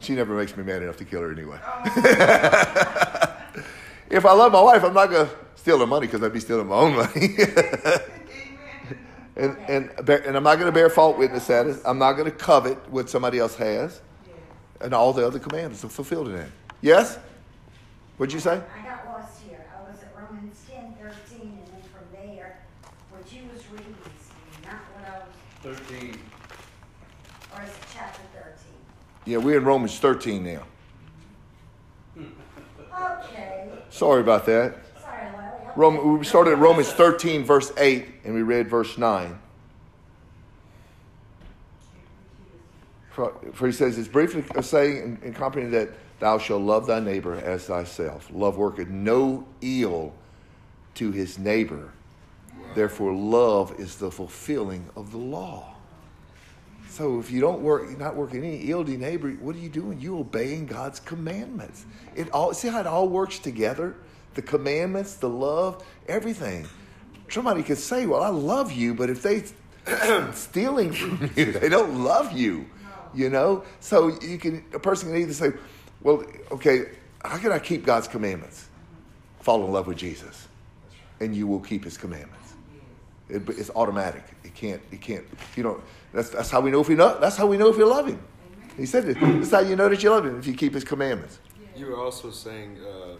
[0.00, 1.58] She never makes me mad enough to kill her anyway.
[4.10, 6.40] If I love my wife, I'm not going to steal her money because I'd be
[6.40, 7.36] stealing my own money.
[9.36, 11.76] and and and I'm not going to bear false witness at it.
[11.84, 14.00] I'm not going to covet what somebody else has,
[14.80, 16.48] and all the other commandments are fulfilled in that.
[16.80, 17.18] Yes.
[18.16, 18.62] What'd you say?
[18.74, 19.62] I got lost here.
[19.78, 22.60] I was at Romans ten thirteen, and then from there,
[23.10, 24.30] what you was reading is
[24.64, 25.18] not what I
[25.68, 26.18] was, 13.
[27.54, 28.80] or is it chapter thirteen?
[29.28, 30.62] Yeah, we're in Romans 13 now.
[32.18, 34.78] Okay, Sorry about that.
[35.02, 35.26] sorry.
[35.26, 35.70] Okay.
[35.76, 39.38] Rome, we started at Romans 13, verse 8, and we read verse 9.
[43.10, 47.34] For, he says, it's briefly saying and, and comprehend that thou shalt love thy neighbor
[47.34, 48.30] as thyself.
[48.32, 50.14] Love worketh no ill
[50.94, 51.92] to his neighbor.
[52.74, 55.74] Therefore, love is the fulfilling of the law.
[56.98, 60.00] So if you don't work, you're not working any ill neighbor, what are you doing?
[60.00, 61.86] You're obeying God's commandments.
[62.16, 63.94] It all see how it all works together?
[64.34, 66.66] The commandments, the love, everything.
[67.28, 69.44] Somebody could say, Well, I love you, but if they
[70.32, 72.66] stealing from you, they don't love you.
[73.14, 73.62] You know?
[73.78, 75.52] So you can a person can either say,
[76.02, 76.86] Well, okay,
[77.24, 78.68] how can I keep God's commandments?
[79.38, 80.48] Fall in love with Jesus.
[81.20, 82.54] And you will keep his commandments.
[83.28, 84.24] It, it's automatic.
[84.42, 84.82] It can't.
[84.90, 85.24] It can't.
[85.54, 85.80] You know.
[86.12, 87.18] That's that's how we know if we know.
[87.20, 88.22] That's how we know if you love him.
[88.76, 89.16] He said this.
[89.20, 91.40] That's how you know that you love him if you keep his commandments.
[91.76, 93.16] You were also saying uh,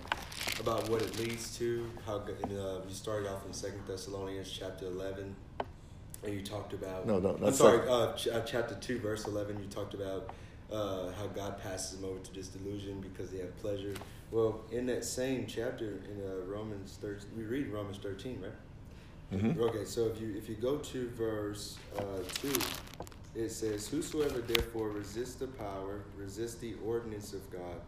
[0.61, 1.89] about what it leads to.
[2.07, 5.35] How uh, you started off in Second Thessalonians chapter eleven,
[6.25, 7.07] and you talked about.
[7.07, 7.87] No, no, I'm sorry.
[7.89, 9.59] Uh, ch- uh, chapter two, verse eleven.
[9.61, 10.31] You talked about
[10.73, 13.95] uh, how God passes them over to this delusion because they have pleasure.
[14.31, 18.53] Well, in that same chapter in uh, Romans thirteen, we read Romans thirteen, right?
[19.33, 19.59] Mhm.
[19.59, 22.03] Okay, so if you if you go to verse uh,
[22.35, 22.53] two,
[23.35, 27.81] it says, "Whosoever therefore resists the power, resists the ordinance of God,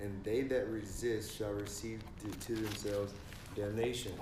[0.00, 3.12] and they that resist shall receive to, to themselves
[3.56, 4.12] damnation.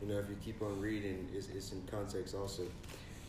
[0.00, 2.62] You know, if you keep on reading, it's, it's in context also.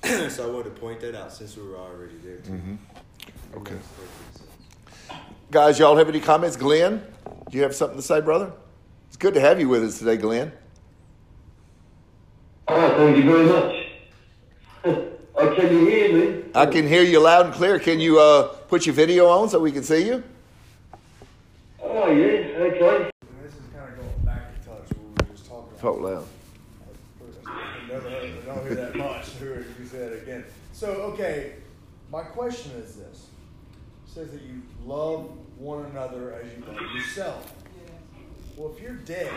[0.30, 2.38] so I wanted to point that out since we were already there.
[2.38, 2.52] Too.
[2.52, 3.58] Mm-hmm.
[3.58, 3.76] Okay.
[5.52, 6.58] Guys, y'all have any comments?
[6.58, 7.02] Glenn,
[7.50, 8.52] do you have something to say, brother?
[9.08, 10.52] It's good to have you with us today, Glenn.
[12.68, 13.76] Oh, thank you very much.
[15.36, 16.44] oh, can you hear me?
[16.56, 17.78] I can hear you loud and clear.
[17.78, 20.24] Can you uh, put your video on so we can see you?
[21.80, 22.26] Oh, yeah,
[22.58, 23.04] okay.
[23.04, 25.80] And this is kind of going back to touch what we were just talking about.
[25.80, 26.26] Talk loud.
[27.88, 29.30] Never heard, I don't hear that much.
[29.40, 30.44] Hear you say that again.
[30.74, 31.54] So, okay,
[32.12, 33.28] my question is this:
[34.08, 37.54] it says that you love one another as you love yourself.
[38.58, 39.32] Well, if you're dead,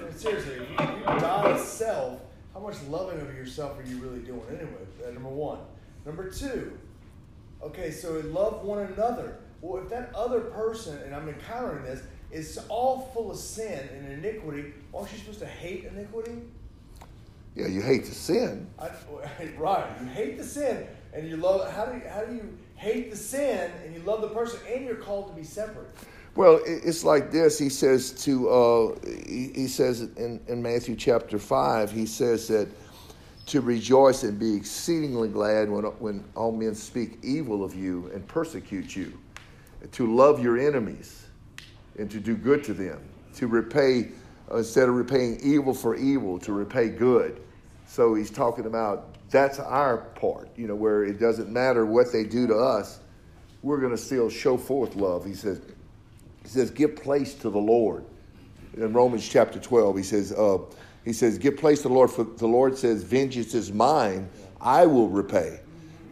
[0.00, 2.20] I mean, seriously, if you, you die to self,
[2.54, 4.86] how much loving of yourself are you really doing anyway?
[5.06, 5.58] Uh, number one.
[6.06, 6.78] Number two.
[7.62, 9.38] Okay, so we love one another.
[9.60, 14.12] Well, if that other person, and I'm encountering this, is all full of sin and
[14.12, 16.42] iniquity, aren't you supposed to hate iniquity?
[17.54, 18.68] Yeah, you hate the sin.
[18.78, 18.90] I,
[19.58, 19.86] right.
[20.00, 21.70] You hate the sin, and you love.
[21.72, 24.84] How do you, how do you hate the sin and you love the person, and
[24.84, 25.90] you're called to be separate?
[26.36, 27.58] Well, it's like this.
[27.58, 28.94] He says to, uh,
[29.26, 32.68] he, says in, in Matthew chapter 5, he says that
[33.46, 38.26] to rejoice and be exceedingly glad when, when all men speak evil of you and
[38.28, 39.18] persecute you,
[39.90, 41.26] to love your enemies
[41.98, 43.00] and to do good to them,
[43.34, 44.10] to repay,
[44.50, 47.40] uh, instead of repaying evil for evil, to repay good.
[47.86, 52.22] So he's talking about that's our part, you know, where it doesn't matter what they
[52.22, 53.00] do to us,
[53.62, 55.24] we're going to still show forth love.
[55.24, 55.60] He says,
[56.42, 58.04] he says, give place to the Lord.
[58.74, 60.58] In Romans chapter 12, he says, uh,
[61.04, 64.28] he says, give place to the Lord, for the Lord says, vengeance is mine,
[64.60, 65.60] I will repay.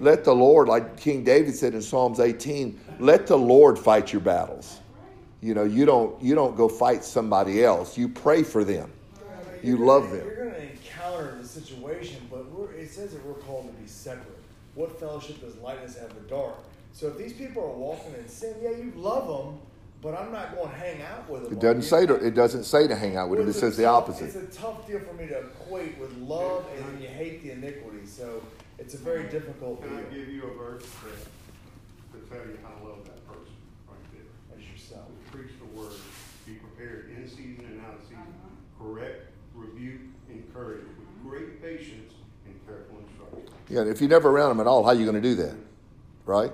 [0.00, 4.20] Let the Lord, like King David said in Psalms 18, let the Lord fight your
[4.22, 4.80] battles.
[5.40, 7.96] You know, you don't you don't go fight somebody else.
[7.96, 8.90] You pray for them.
[9.62, 10.26] You love gonna- them.
[10.26, 13.88] You're going to encounter the situation, but we're, it says that we're called to be
[13.88, 14.38] separate.
[14.74, 16.56] What fellowship does lightness have with dark?
[16.92, 19.60] So if these people are walking in sin, yeah, you love them,
[20.00, 21.52] but I'm not going to hang out with them.
[21.52, 23.48] It doesn't say to, it doesn't say to hang out with them.
[23.48, 24.26] It It's a says the opposite.
[24.26, 27.50] It's a tough deal for me to equate with love and then you hate the
[27.50, 28.06] iniquity.
[28.06, 28.42] So
[28.78, 32.58] it's a very difficult Can I deal give you a verse to, to tell you
[32.62, 33.52] how to love that person
[33.88, 34.58] right there?
[34.58, 35.06] as yourself.
[35.32, 35.92] Preach the word,
[36.46, 38.18] be prepared in season and out of season.
[38.18, 38.84] Uh-huh.
[38.84, 41.28] Correct, rebuke, encourage with uh-huh.
[41.28, 42.14] great patience
[42.46, 43.52] and careful instruction.
[43.68, 45.34] Yeah, and if you're never around them at all, how are you going to do
[45.36, 45.56] that?
[46.24, 46.52] Right?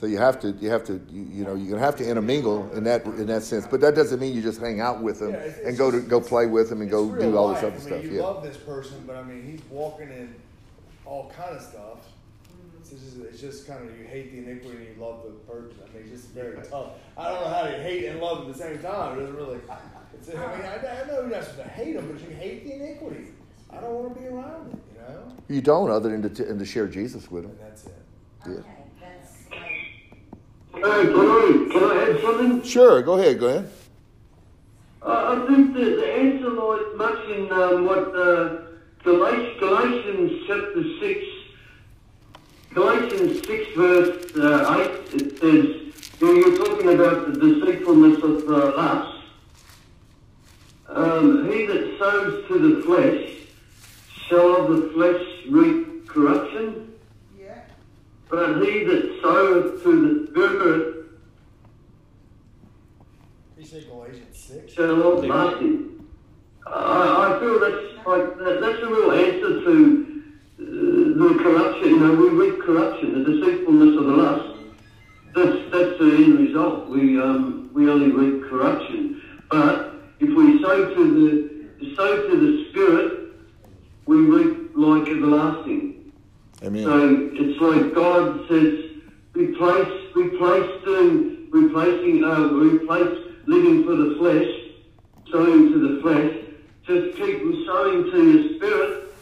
[0.00, 2.08] So you have to, you have to, you, you know, you're going to have to
[2.08, 3.66] intermingle in that in that sense.
[3.66, 5.90] But that doesn't mean you just hang out with them Yeah, it's- and it's go
[5.90, 8.04] to go play with them and go do all this other I mean, stuff.
[8.04, 8.22] You Yeah.
[8.22, 10.34] love this person, but I mean, he's walking in
[11.04, 11.98] all kind of stuff.
[12.48, 12.78] Mm-hmm.
[12.80, 15.76] It's just, it's just kind of you hate the iniquity and you love the person.
[15.84, 16.92] I mean, it's just very tough.
[17.18, 19.18] I don't know how to hate and love at the same time.
[19.18, 19.58] It doesn't really.
[20.14, 22.64] It's, I mean, I, I know you're not supposed to hate them, but you hate
[22.64, 23.26] the iniquity.
[23.68, 25.32] I don't want to be around it, you know.
[25.48, 27.52] You don't, other than to, and to share Jesus with them.
[27.52, 27.92] And that's it.
[28.46, 28.52] Yeah.
[28.52, 28.79] Okay, that's like,
[30.74, 32.62] Hey, can I, can I add something?
[32.62, 33.68] Sure, go ahead, Glenn.
[35.02, 38.62] Uh, I think the, the answer lies much in um, what uh,
[39.02, 41.24] Galatians, chapter 6,
[42.74, 49.24] Galatians 6 verse uh, 8, it says, you're talking about the deceitfulness of uh, lust,
[50.88, 53.30] um, he that sows to the flesh
[54.28, 56.89] shall of the flesh reap corruption.
[58.30, 59.90] But he that soweth to
[60.24, 60.96] the Spirit
[63.58, 64.72] You say Galatians six.
[64.72, 66.06] shall of lasting.
[66.66, 70.22] I, I feel that's like that, that's a real answer to
[70.60, 71.88] uh, the corruption.
[71.90, 74.58] You know, we reap corruption, the deceitfulness of the lust.
[75.34, 76.88] That's that's the end result.
[76.88, 79.20] We um, we only reap corruption.
[79.50, 81.50] But if we sow to
[81.80, 83.32] the sow to the spirit,
[84.06, 85.99] we reap like everlasting.
[86.62, 86.84] Amen.
[86.84, 88.90] So it's like God says,
[89.32, 94.48] replace, replace doing, replacing, uh, replace living for the flesh,
[95.30, 96.36] sowing to the flesh.
[96.84, 99.14] Just keep sowing to your spirit,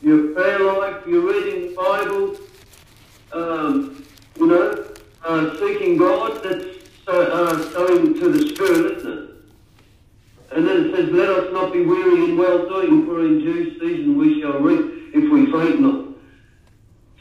[0.00, 2.36] your prayer life, your reading the Bible,
[3.32, 4.04] um,
[4.38, 4.86] you know,
[5.24, 6.42] uh, seeking God.
[6.42, 6.64] That's
[7.04, 9.30] so, uh, sowing to the spirit, isn't it?
[10.52, 13.78] And then it says, let us not be weary in well doing, for in due
[13.78, 16.05] season we shall reap if we faint not.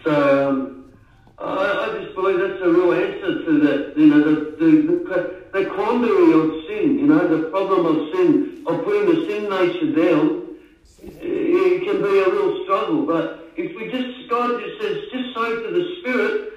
[0.06, 0.93] So um,
[1.39, 3.97] I, I just believe that's a real answer to that.
[3.97, 4.72] You know, the, the,
[5.10, 9.49] the, the quandary of sin, you know, the problem of sin, of putting the sin
[9.49, 10.58] nature down,
[11.01, 13.06] it can be a real struggle.
[13.08, 16.53] But if we just, God just says, just sow to the Spirit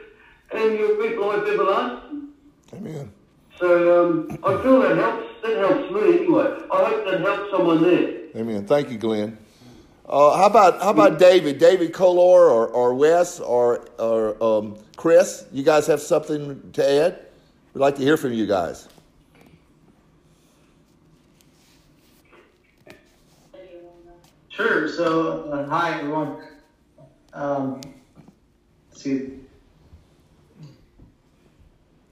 [0.53, 2.29] and you'll reap life everlasting.
[2.75, 3.11] Amen.
[3.59, 5.25] So um, I feel that helps.
[5.43, 6.59] That helps me anyway.
[6.71, 8.19] I hope that helps someone there.
[8.37, 8.67] Amen.
[8.67, 9.39] Thank you, Glenn.
[10.09, 15.45] Uh, how about how about David, David Color, or, or Wes, or or um, Chris?
[15.53, 17.27] You guys have something to add?
[17.75, 18.89] We'd like to hear from you guys.
[24.49, 24.89] Sure.
[24.89, 26.43] So, uh, hi everyone.
[27.35, 27.83] Um,
[28.91, 29.41] let's see.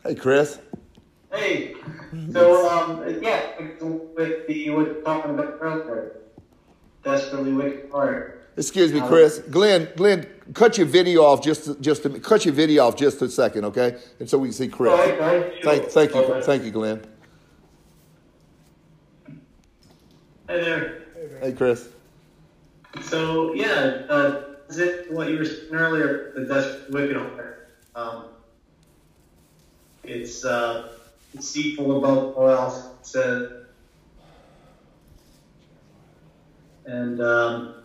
[0.03, 0.59] Hey, Chris.
[1.33, 1.75] Hey.
[2.31, 3.59] So, um, yeah,
[4.15, 6.21] with the what talking about earlier,
[7.07, 8.43] desperately wicked heart.
[8.57, 9.39] Excuse me, Chris.
[9.51, 13.29] Glenn, Glenn, cut your video off just just a, cut your video off just a
[13.29, 13.99] second, okay?
[14.19, 14.93] And so we can see Chris.
[14.93, 15.73] Oh, okay, sure.
[15.73, 16.47] Thank, thank you, Okay.
[16.47, 17.05] thank you, Glenn.
[20.49, 21.03] Hey there.
[21.41, 21.89] Hey, Chris.
[23.03, 26.33] So, yeah, uh, is it what you were saying earlier?
[26.35, 27.69] The desperately wicked heart.
[27.95, 28.25] Um,
[30.03, 30.93] it's uh,
[31.35, 32.87] deceitful above all else.
[32.87, 33.66] It said.
[36.87, 37.83] And um,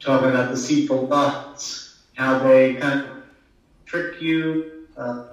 [0.00, 3.22] talking about the deceitful thoughts, how they kind of
[3.86, 5.28] trick you, um,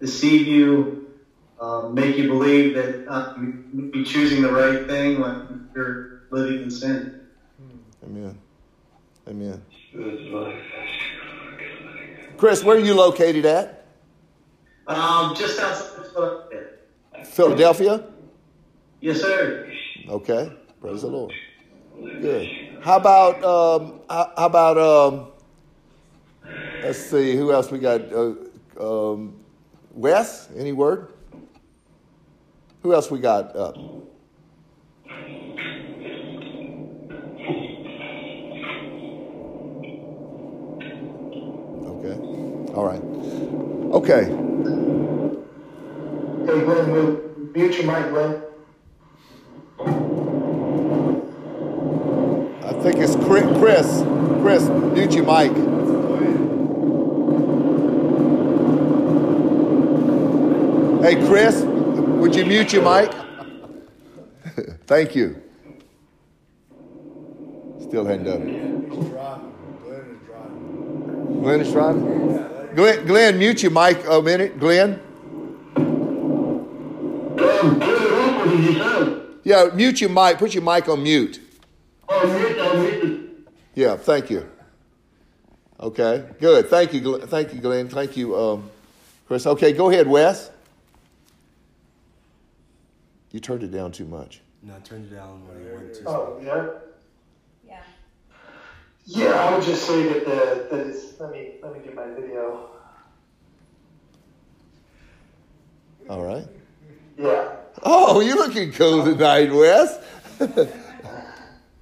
[0.00, 1.06] deceive you,
[1.60, 6.62] um, make you believe that uh, you be choosing the right thing when you're living
[6.62, 7.20] in sin.
[8.04, 8.38] Amen.
[9.28, 9.62] Amen.
[12.36, 13.86] Chris, where are you located at?
[14.86, 16.68] Um, just outside of Philadelphia.
[17.24, 18.04] Philadelphia.
[19.00, 19.70] Yes, sir.
[20.08, 20.52] Okay.
[20.80, 21.32] Praise the Lord.
[22.00, 22.48] Good.
[22.80, 25.26] How about um, how, about um,
[26.82, 28.00] let's see who else we got?
[28.12, 28.34] Uh,
[28.80, 29.40] um,
[29.92, 31.12] Wes, any word?
[32.82, 33.76] Who else we got up?
[41.86, 42.16] Okay.
[42.74, 43.02] All right.
[43.92, 44.24] Okay.
[46.46, 48.47] Hey, Glenn, mute your mic, Glenn.
[52.78, 54.04] I think it's Chris.
[54.40, 55.50] Chris, mute your mic.
[61.02, 63.12] Hey, Chris, would you mute your mic?
[64.86, 65.42] Thank you.
[67.80, 68.88] Still hadn't done it.
[68.88, 71.42] Glenn is driving.
[71.42, 73.06] Glenn is driving.
[73.06, 74.60] Glenn, mute your mic a minute.
[74.60, 75.00] Glenn.
[77.34, 79.22] What did you say?
[79.42, 80.38] Yeah, mute your mic.
[80.38, 81.40] Put your mic on mute.
[82.08, 82.67] Oh, mute.
[83.78, 84.44] Yeah, thank you.
[85.78, 86.68] Okay, good.
[86.68, 87.28] Thank you, Glenn.
[87.28, 87.88] Thank you, Glenn.
[87.88, 88.68] Thank you, um,
[89.28, 89.46] Chris.
[89.46, 90.50] Okay, go ahead, Wes.
[93.30, 94.40] You turned it down too much.
[94.64, 96.08] No, I turned it down when he went to.
[96.08, 96.70] Oh, yeah?
[97.68, 97.80] Yeah.
[99.06, 102.08] Yeah, I would just say that the, that it's, let me, let me get my
[102.08, 102.70] video.
[106.10, 106.48] All right.
[107.16, 107.52] Yeah.
[107.84, 110.00] Oh, you're looking cool tonight, Wes.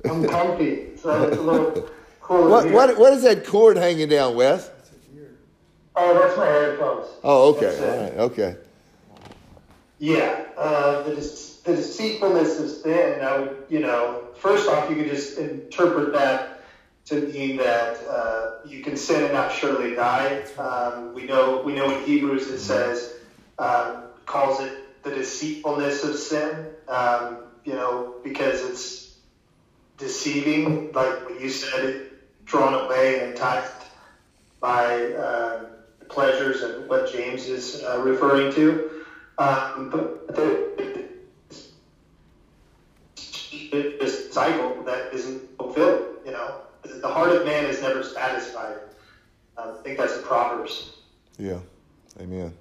[0.04, 1.88] I'm comfy, so it's a little
[2.28, 4.68] What, what, what is that cord hanging down, Wes?
[5.94, 7.06] Oh, that's my headphones.
[7.22, 7.78] Oh, okay.
[7.78, 8.12] All right.
[8.14, 8.56] Okay.
[9.98, 13.20] Yeah, uh, the, the deceitfulness of sin.
[13.22, 16.60] I would, you know, first off, you could just interpret that
[17.06, 20.42] to mean that uh, you can sin and not surely die.
[20.58, 23.14] Um, we know, we know in Hebrews it says
[23.58, 26.66] um, calls it the deceitfulness of sin.
[26.88, 29.05] Um, you know, because it's
[29.96, 32.10] deceiving, like what you said,
[32.44, 33.72] drawn away and enticed
[34.60, 35.64] by uh,
[36.08, 38.90] pleasures and what James is uh, referring to.
[39.38, 40.34] Um, but
[43.70, 48.76] this cycle that isn't fulfilled, you know, the heart of man is never satisfied.
[49.58, 50.90] I think that's in Proverbs.
[51.38, 51.58] Yeah.
[52.20, 52.54] Amen.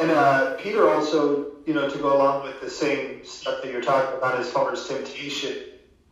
[0.00, 3.82] And uh, Peter also, you know, to go along with the same stuff that you're
[3.82, 5.56] talking about as far as temptation,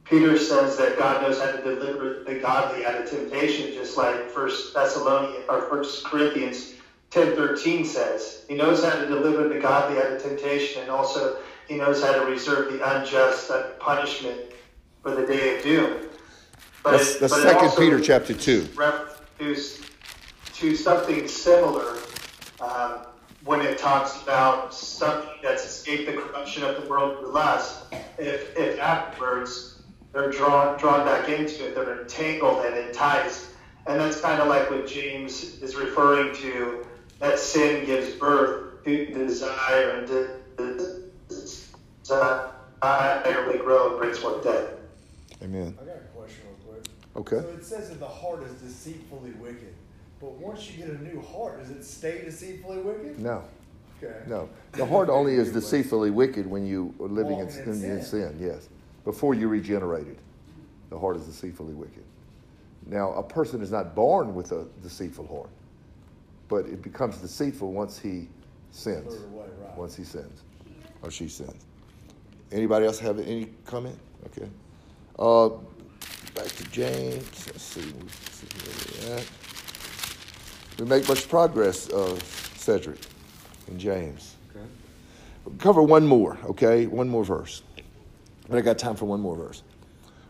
[0.08, 4.30] Peter says that God knows how to deliver the godly out of temptation, just like
[4.30, 6.74] First Thessalonians or First Corinthians
[7.10, 8.44] ten thirteen says.
[8.48, 11.38] He knows how to deliver the godly out of temptation, and also
[11.68, 13.50] he knows how to reserve the unjust
[13.80, 14.52] punishment
[15.02, 16.08] for the day of doom.
[16.84, 18.68] But That's, that's Second Peter chapter two.
[18.76, 19.80] reference
[20.54, 21.98] to something similar
[22.60, 23.06] um,
[23.44, 27.92] when it talks about something that's escaped the corruption of the world through lust.
[28.18, 29.75] If, if afterwards
[30.16, 33.48] they're drawn drawn back into it, they're entangled and enticed,
[33.86, 36.86] and that's kind of like what James is referring to.
[37.18, 41.10] That sin gives birth to desire, and de-
[42.02, 42.52] desire
[43.46, 44.70] will grow and brings forth death.
[45.42, 45.76] Amen.
[45.80, 46.86] I got a question real quick.
[47.16, 47.46] Okay.
[47.46, 49.74] So it says that the heart is deceitfully wicked.
[50.20, 53.18] But once you get a new heart, does it stay deceitfully wicked?
[53.18, 53.44] No.
[54.02, 54.16] Okay.
[54.26, 58.02] No, the heart only is deceitfully wicked when you are living in, in in, in
[58.02, 58.04] sin.
[58.04, 58.38] sin.
[58.40, 58.68] Yes,
[59.06, 60.18] before you regenerated,
[60.90, 62.02] the heart is deceitfully wicked.
[62.86, 65.50] Now, a person is not born with a deceitful heart,
[66.48, 68.28] but it becomes deceitful once he
[68.72, 69.14] sins.
[69.32, 69.78] Away, right.
[69.78, 70.42] Once he sins,
[71.02, 71.64] or she sins.
[72.50, 73.96] Anybody else have any comment?
[74.26, 74.48] Okay.
[75.18, 75.50] Uh,
[76.34, 77.46] back to James.
[77.46, 77.80] Let's see.
[77.80, 79.30] Let's see where we're at.
[80.80, 82.18] We make much progress, uh,
[82.56, 82.98] Cedric,
[83.68, 84.34] and James.
[84.50, 84.66] Okay.
[85.44, 86.86] We'll cover one more, okay?
[86.86, 87.62] One more verse.
[88.48, 89.62] But I got time for one more verse.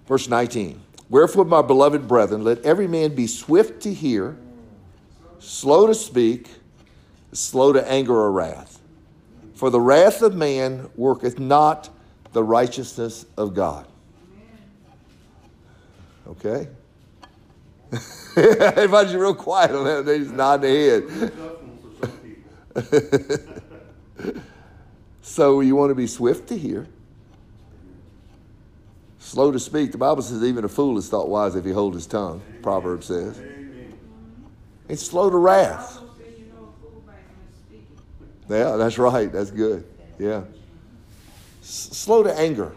[0.06, 0.80] Verse 19.
[1.09, 4.36] Wherefore, my beloved brethren, let every man be swift to hear,
[5.38, 6.48] slow to speak,
[7.32, 8.80] slow to anger or wrath.
[9.55, 11.90] For the wrath of man worketh not
[12.32, 13.86] the righteousness of God.
[16.26, 16.68] Okay?
[18.36, 20.05] Everybody's real quiet on that.
[20.05, 21.32] They just nod their head.
[25.26, 26.86] So you want to be swift to hear,
[29.27, 29.90] slow to speak.
[29.93, 32.40] The Bible says even a fool is thought wise if he hold his tongue.
[32.62, 33.39] Proverbs says.
[34.89, 36.01] And slow to wrath.
[38.48, 39.32] Yeah, that's right.
[39.32, 39.85] That's good.
[40.20, 40.43] Yeah.
[41.61, 42.73] S- slow to anger.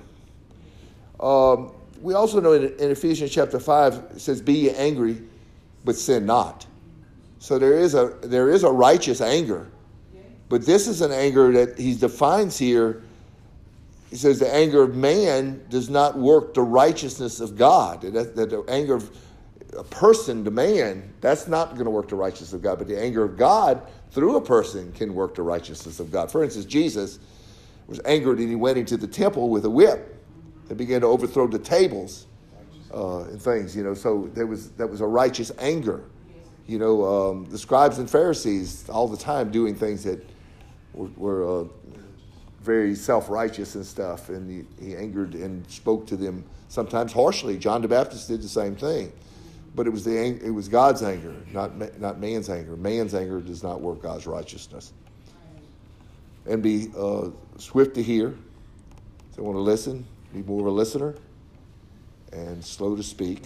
[1.19, 1.71] Um,
[2.01, 5.21] we also know in, in Ephesians chapter five it says, "Be ye angry,
[5.85, 6.65] but sin not."
[7.37, 9.67] So there is a there is a righteous anger,
[10.47, 13.03] but this is an anger that he defines here.
[14.09, 18.01] He says the anger of man does not work the righteousness of God.
[18.01, 19.15] That, the anger of
[19.77, 22.79] a person to man, that's not going to work the righteousness of God.
[22.79, 23.81] But the anger of God
[24.11, 26.31] through a person can work the righteousness of God.
[26.31, 27.19] For instance, Jesus
[27.87, 30.15] was angered and he went into the temple with a whip
[30.69, 32.25] and began to overthrow the tables
[32.93, 33.75] uh, and things.
[33.75, 36.03] You know, so there was that was a righteous anger.
[36.67, 40.23] You know, um, the scribes and Pharisees all the time doing things that
[40.93, 41.67] were, were uh,
[42.61, 47.57] very self righteous and stuff, and he, he angered and spoke to them sometimes harshly.
[47.57, 49.11] John the Baptist did the same thing,
[49.75, 52.75] but it was the it was God's anger, not not man's anger.
[52.75, 54.93] Man's anger does not work God's righteousness.
[56.45, 58.35] And be uh, swift to hear.
[59.35, 61.15] So want to listen, be more of a listener,
[62.33, 63.43] and slow to speak.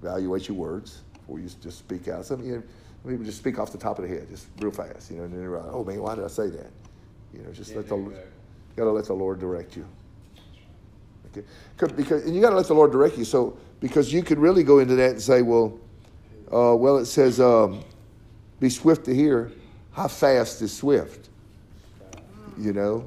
[0.00, 2.24] Evaluate your words before you just speak out.
[2.24, 2.62] Some you know,
[3.10, 5.10] people just speak off the top of the head, just real fast.
[5.10, 6.70] You know, and then they're like, oh man, why did I say that?
[7.36, 8.12] You know, just let the you
[8.76, 9.86] gotta let the Lord direct you.
[11.32, 11.46] Okay,
[11.76, 13.24] 'Cause- because and you gotta let the Lord direct you.
[13.24, 15.78] So because you could really go into that and say, well,
[16.52, 17.80] uh, well, it says, um,
[18.60, 19.52] be swift to hear.
[19.92, 21.28] How fast is swift?
[22.58, 23.06] You know,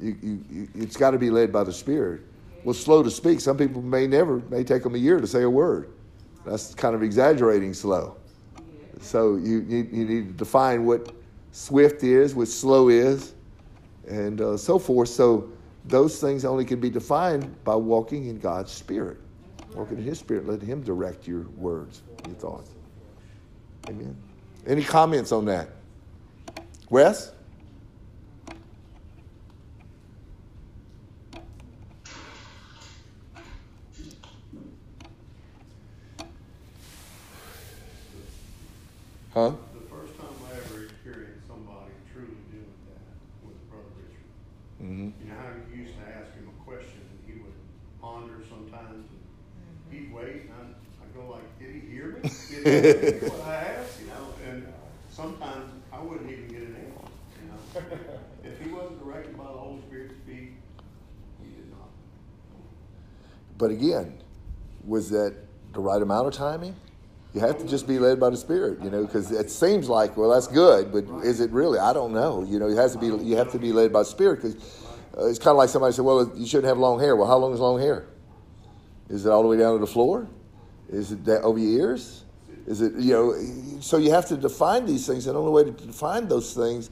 [0.00, 2.22] you, you, you, it's got to be led by the Spirit.
[2.64, 3.40] Well, slow to speak.
[3.40, 5.90] Some people may never, may take them a year to say a word.
[6.44, 8.16] That's kind of exaggerating slow.
[9.00, 11.12] So you, you, you need to define what
[11.52, 13.34] swift is, what slow is,
[14.08, 15.08] and uh, so forth.
[15.08, 15.50] So
[15.84, 19.18] those things only can be defined by walking in God's Spirit.
[19.74, 22.70] Walking in His Spirit, let Him direct your words, your thoughts.
[23.88, 24.16] Amen.
[24.66, 25.68] Any comments on that?
[26.90, 27.32] Wes?
[39.38, 39.52] Huh?
[39.72, 44.26] The first time I ever experienced somebody truly doing that was Brother Richard.
[44.82, 45.14] Mm-hmm.
[45.14, 47.54] You know how you used to ask him a question and he would
[48.38, 52.22] ponder sometimes and he'd wait and I'd, I'd go like, did he hear me?
[52.64, 54.00] Did he hear what I asked?
[54.00, 54.66] You know, and
[55.10, 57.10] sometimes I wouldn't even get an answer.
[57.42, 57.98] You know,
[58.44, 60.54] if he wasn't directed by the Holy Spirit to speak,
[61.42, 61.88] he did not.
[63.56, 64.18] But again,
[64.84, 65.34] was that
[65.72, 66.74] the right amount of timing?
[67.34, 70.16] You have to just be led by the Spirit, you know, because it seems like,
[70.16, 71.78] well, that's good, but is it really?
[71.78, 72.42] I don't know.
[72.42, 73.06] You know, it has to be.
[73.06, 74.54] You have to be led by Spirit because
[75.16, 77.14] uh, it's kind of like somebody said, well, you shouldn't have long hair.
[77.16, 78.06] Well, how long is long hair?
[79.08, 80.28] Is it all the way down to the floor?
[80.90, 82.24] Is it that over your ears?
[82.66, 83.80] Is it you know?
[83.80, 86.90] So you have to define these things, and the only way to define those things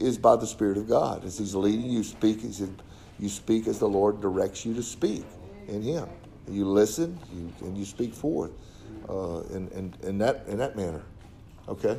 [0.00, 1.24] is by the Spirit of God.
[1.24, 2.40] As He's leading you, speak.
[2.50, 2.82] Said,
[3.18, 5.24] you speak as the Lord directs you to speak
[5.66, 6.08] in Him.
[6.48, 8.52] You listen, you, and you speak forth
[9.08, 11.02] uh, in, in, in that in that manner.
[11.68, 11.98] Okay.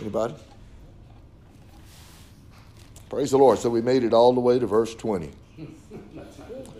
[0.00, 0.34] Anybody?
[3.08, 3.58] Praise the Lord.
[3.58, 5.30] So we made it all the way to verse twenty.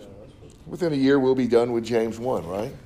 [0.67, 2.73] Within a year, we'll be done with James one, right?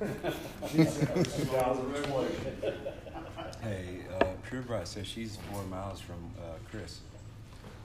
[3.62, 7.00] Hey, uh, Pure Bright says she's four miles from uh, Chris.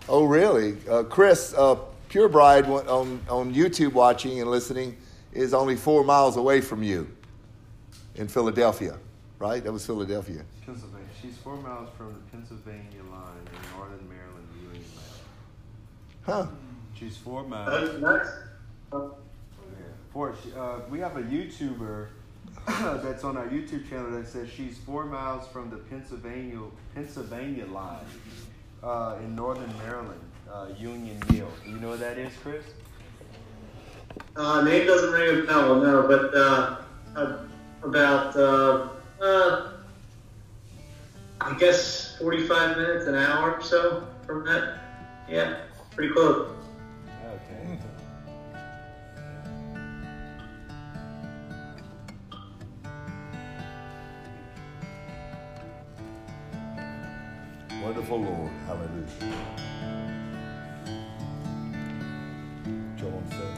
[0.07, 0.77] Oh, really?
[0.89, 1.75] Uh, Chris, uh,
[2.09, 4.97] Pure Bride on, on YouTube watching and listening
[5.33, 7.09] is only four miles away from you
[8.15, 8.97] in Philadelphia,
[9.39, 9.63] right?
[9.63, 10.43] That was Philadelphia.
[10.65, 11.07] Pennsylvania.
[11.21, 14.47] She's four miles from the Pennsylvania line in northern Maryland
[16.23, 16.47] Huh?
[16.93, 18.29] She's four That's miles.
[20.13, 20.35] Four.
[20.43, 22.07] she- Uh, we have a YouTuber
[23.01, 26.59] that's on our YouTube channel that says she's four miles from the Pennsylvania
[26.93, 28.05] Pennsylvania line
[28.83, 30.19] uh, in northern Maryland,
[30.51, 31.47] uh, Union Mill.
[31.63, 32.65] Do you know what that is, Chris?
[34.35, 36.77] Uh, name doesn't ring a bell, no, but uh,
[37.15, 37.43] uh,
[37.83, 38.89] about, uh,
[39.21, 39.71] uh,
[41.39, 44.79] I guess 45 minutes, an hour or so from that.
[45.29, 45.61] Yeah,
[45.95, 46.49] pretty close.
[57.91, 58.51] Wonderful Lord.
[58.67, 59.05] Hallelujah.
[62.95, 63.57] John said.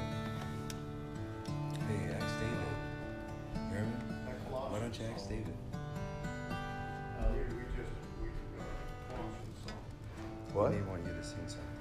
[1.88, 2.74] Hey, ask David.
[3.54, 3.94] You hear me?
[4.50, 5.54] Why don't you ask David?
[6.50, 7.94] We, we just,
[8.24, 8.30] we,
[9.08, 10.72] functioned some, What?
[10.72, 11.78] He may want you to sing something.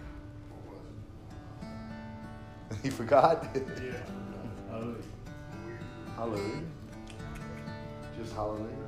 [2.82, 3.46] he forgot?
[3.82, 3.94] Yeah.
[4.70, 5.02] hallelujah.
[6.16, 6.62] Hallelujah.
[8.18, 8.81] Just hallelujah.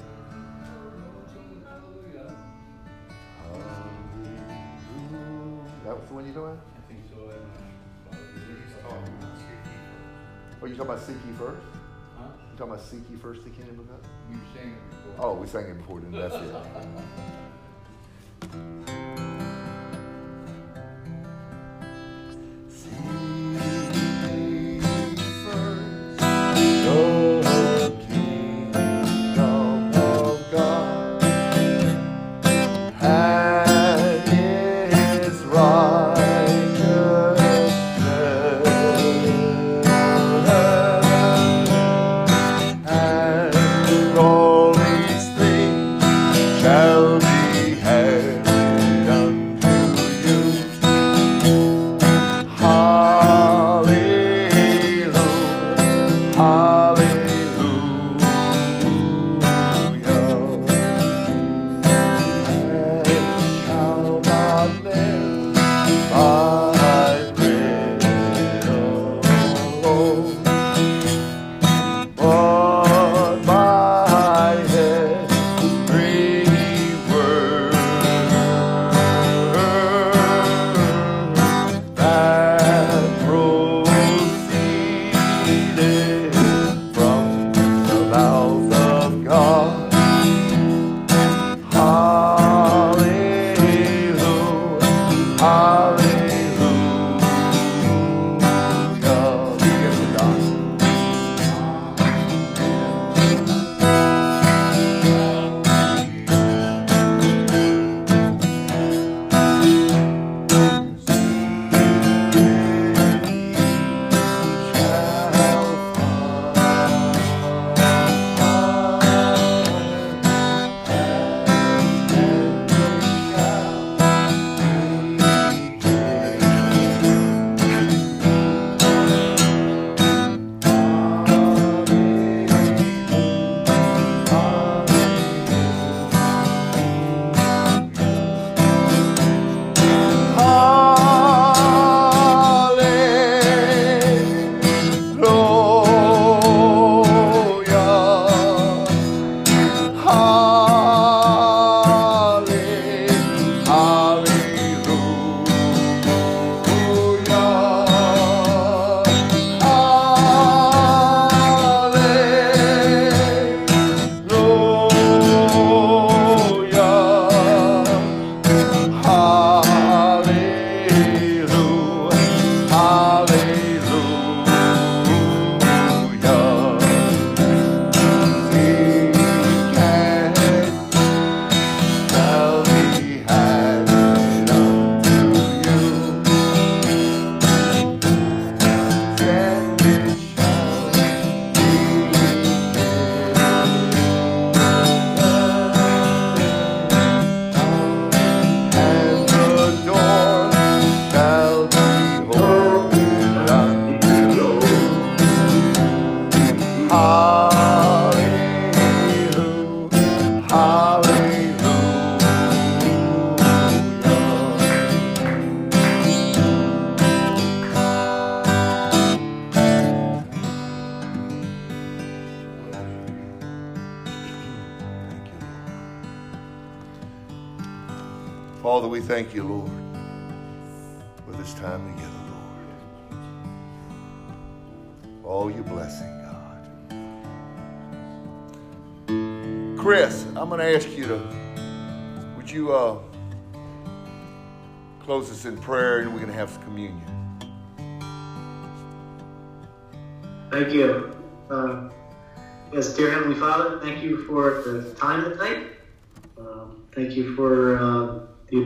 [5.95, 5.95] Hallelujah.
[5.95, 6.59] That the one you're doing?
[6.77, 7.15] I think so.
[7.29, 7.33] Uh,
[8.67, 9.15] he's talking
[10.63, 11.63] Oh, you talking about Seek Ye first?
[12.17, 12.23] Huh?
[12.51, 14.01] You talking about Seek Ye first the kingdom of God?
[14.29, 15.15] We sang it before.
[15.27, 16.55] Oh, we sang it before, then that's it.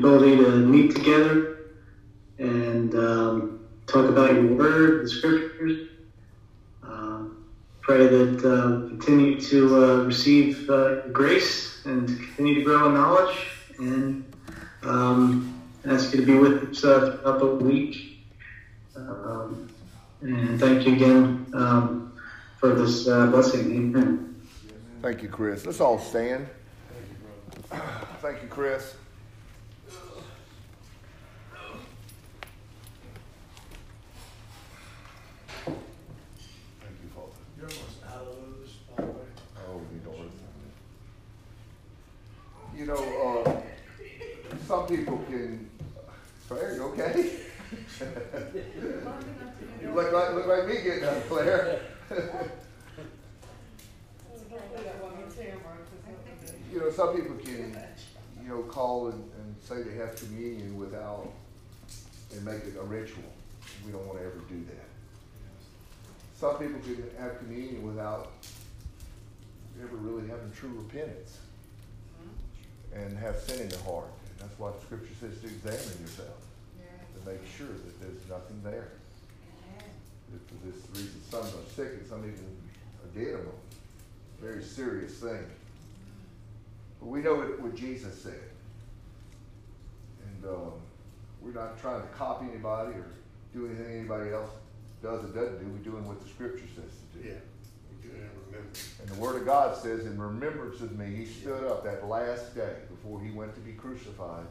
[0.08, 1.58] ability to meet together
[2.38, 5.88] and um, talk about your word, the scriptures.
[6.82, 7.44] Um,
[7.82, 13.36] pray that uh, continue to uh, receive uh, grace and continue to grow in knowledge
[13.78, 14.24] and
[14.82, 18.20] um, ask you to be with us uh, throughout the week.
[18.96, 19.70] Um,
[20.22, 22.18] and thank you again um,
[22.58, 23.70] for this uh, blessing.
[23.72, 24.42] Amen.
[25.02, 25.66] Thank you, Chris.
[25.66, 26.48] Let's all stand.
[28.22, 28.94] Thank you, Chris.
[35.64, 37.32] Thank you, Father.
[37.56, 39.28] You're almost out of those, by the way.
[39.68, 40.48] Oh, we don't listen.
[42.78, 43.60] You know, uh,
[44.68, 45.68] some people can.
[46.46, 47.30] Claire, you okay?
[49.82, 51.80] you look like look like me getting up, Claire.
[56.72, 57.76] you know, some people can,
[58.40, 61.32] you know, call and, and say they have communion without
[62.32, 63.24] and make it a ritual.
[63.84, 64.86] We don't want to ever do that.
[66.38, 68.30] Some people can have communion without
[69.82, 71.38] ever really having true repentance
[72.94, 74.10] and have sin in their heart.
[74.30, 76.38] And that's why the scripture says to examine yourself
[76.78, 78.88] to make sure that there's nothing there.
[80.28, 82.56] For this reason, some are sick and some even
[83.02, 83.54] are dead among them.
[84.40, 85.44] Very serious thing.
[87.00, 88.40] But we know what, what Jesus said.
[90.26, 90.72] And um,
[91.40, 93.06] we're not trying to copy anybody or
[93.54, 94.50] do anything anybody else
[95.02, 95.66] does or doesn't do.
[95.66, 97.28] We're doing what the scripture says to do.
[97.28, 97.57] Yeah, we do it
[98.54, 102.54] and the Word of God says, in remembrance of me, he stood up that last
[102.54, 104.46] day before he went to be crucified.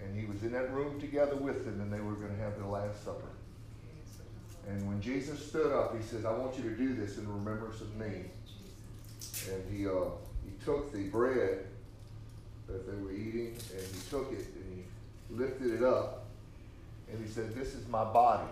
[0.00, 2.56] And he was in that room together with them, and they were going to have
[2.56, 3.28] their Last Supper.
[4.68, 7.80] And when Jesus stood up, he says, I want you to do this in remembrance
[7.80, 8.24] of me.
[9.50, 10.10] And he, uh,
[10.44, 11.66] he took the bread
[12.66, 16.26] that they were eating, and he took it, and he lifted it up,
[17.10, 18.48] and he said, This is my body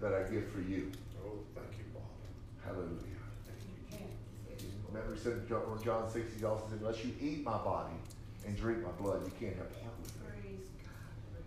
[0.00, 0.90] that I give for you.
[1.22, 2.74] Oh, thank you, Father.
[2.74, 3.19] Hallelujah.
[4.92, 7.94] Remember, he said in John, John 6, he also said, Unless you eat my body
[8.46, 10.14] and drink my blood, you can't have part with
[10.44, 10.58] me.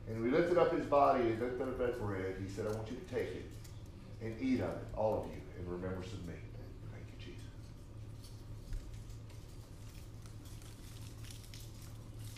[0.07, 2.35] And we lifted up his body and lifted up that bread.
[2.41, 3.45] He said, I want you to take it
[4.21, 6.33] and eat of it, all of you, in remembrance of me.
[6.91, 7.43] Thank you, Jesus.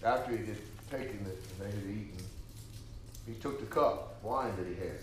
[0.04, 0.58] After he had
[0.90, 2.18] taken it and they had eaten,
[3.28, 5.00] he took the cup, wine that he had,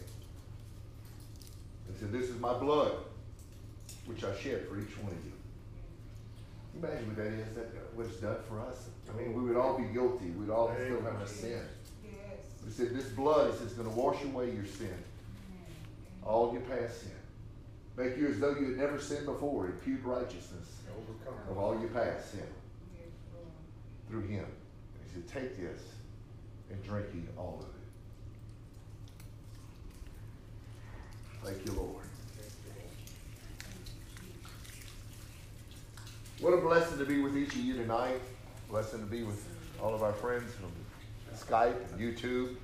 [1.88, 2.92] and said, This is my blood,
[4.06, 5.32] which I shed for each one of you.
[6.72, 8.88] Can you Imagine what that is, that what it's done for us.
[9.12, 10.30] I mean, we would all be guilty.
[10.30, 11.62] We'd all still have a sin.
[12.02, 14.94] But he said, This blood, he says, is going to wash away your sin.
[16.24, 17.10] All your past sin.
[17.96, 19.66] Make you as though you had never sinned before.
[19.66, 20.78] Impute righteousness
[21.50, 22.46] of all your past sin
[24.08, 24.44] through him.
[24.44, 25.80] And he said, Take this
[26.70, 27.72] and drink ye all of it.
[31.44, 32.04] Thank you, Lord.
[36.42, 38.20] What a blessing to be with each of you tonight.
[38.68, 39.46] Blessing to be with
[39.80, 40.72] all of our friends from
[41.36, 42.56] Skype and YouTube.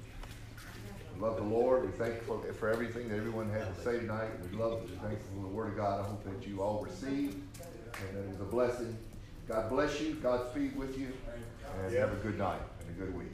[1.14, 1.86] We love the Lord.
[1.86, 4.30] We thank for, for everything that everyone had to say tonight.
[4.50, 6.00] We love to thank for the Word of God.
[6.00, 8.98] I hope that you all received and that it was a blessing.
[9.46, 10.14] God bless you.
[10.14, 11.12] God speed with you.
[11.84, 13.28] And have a good night and a good week.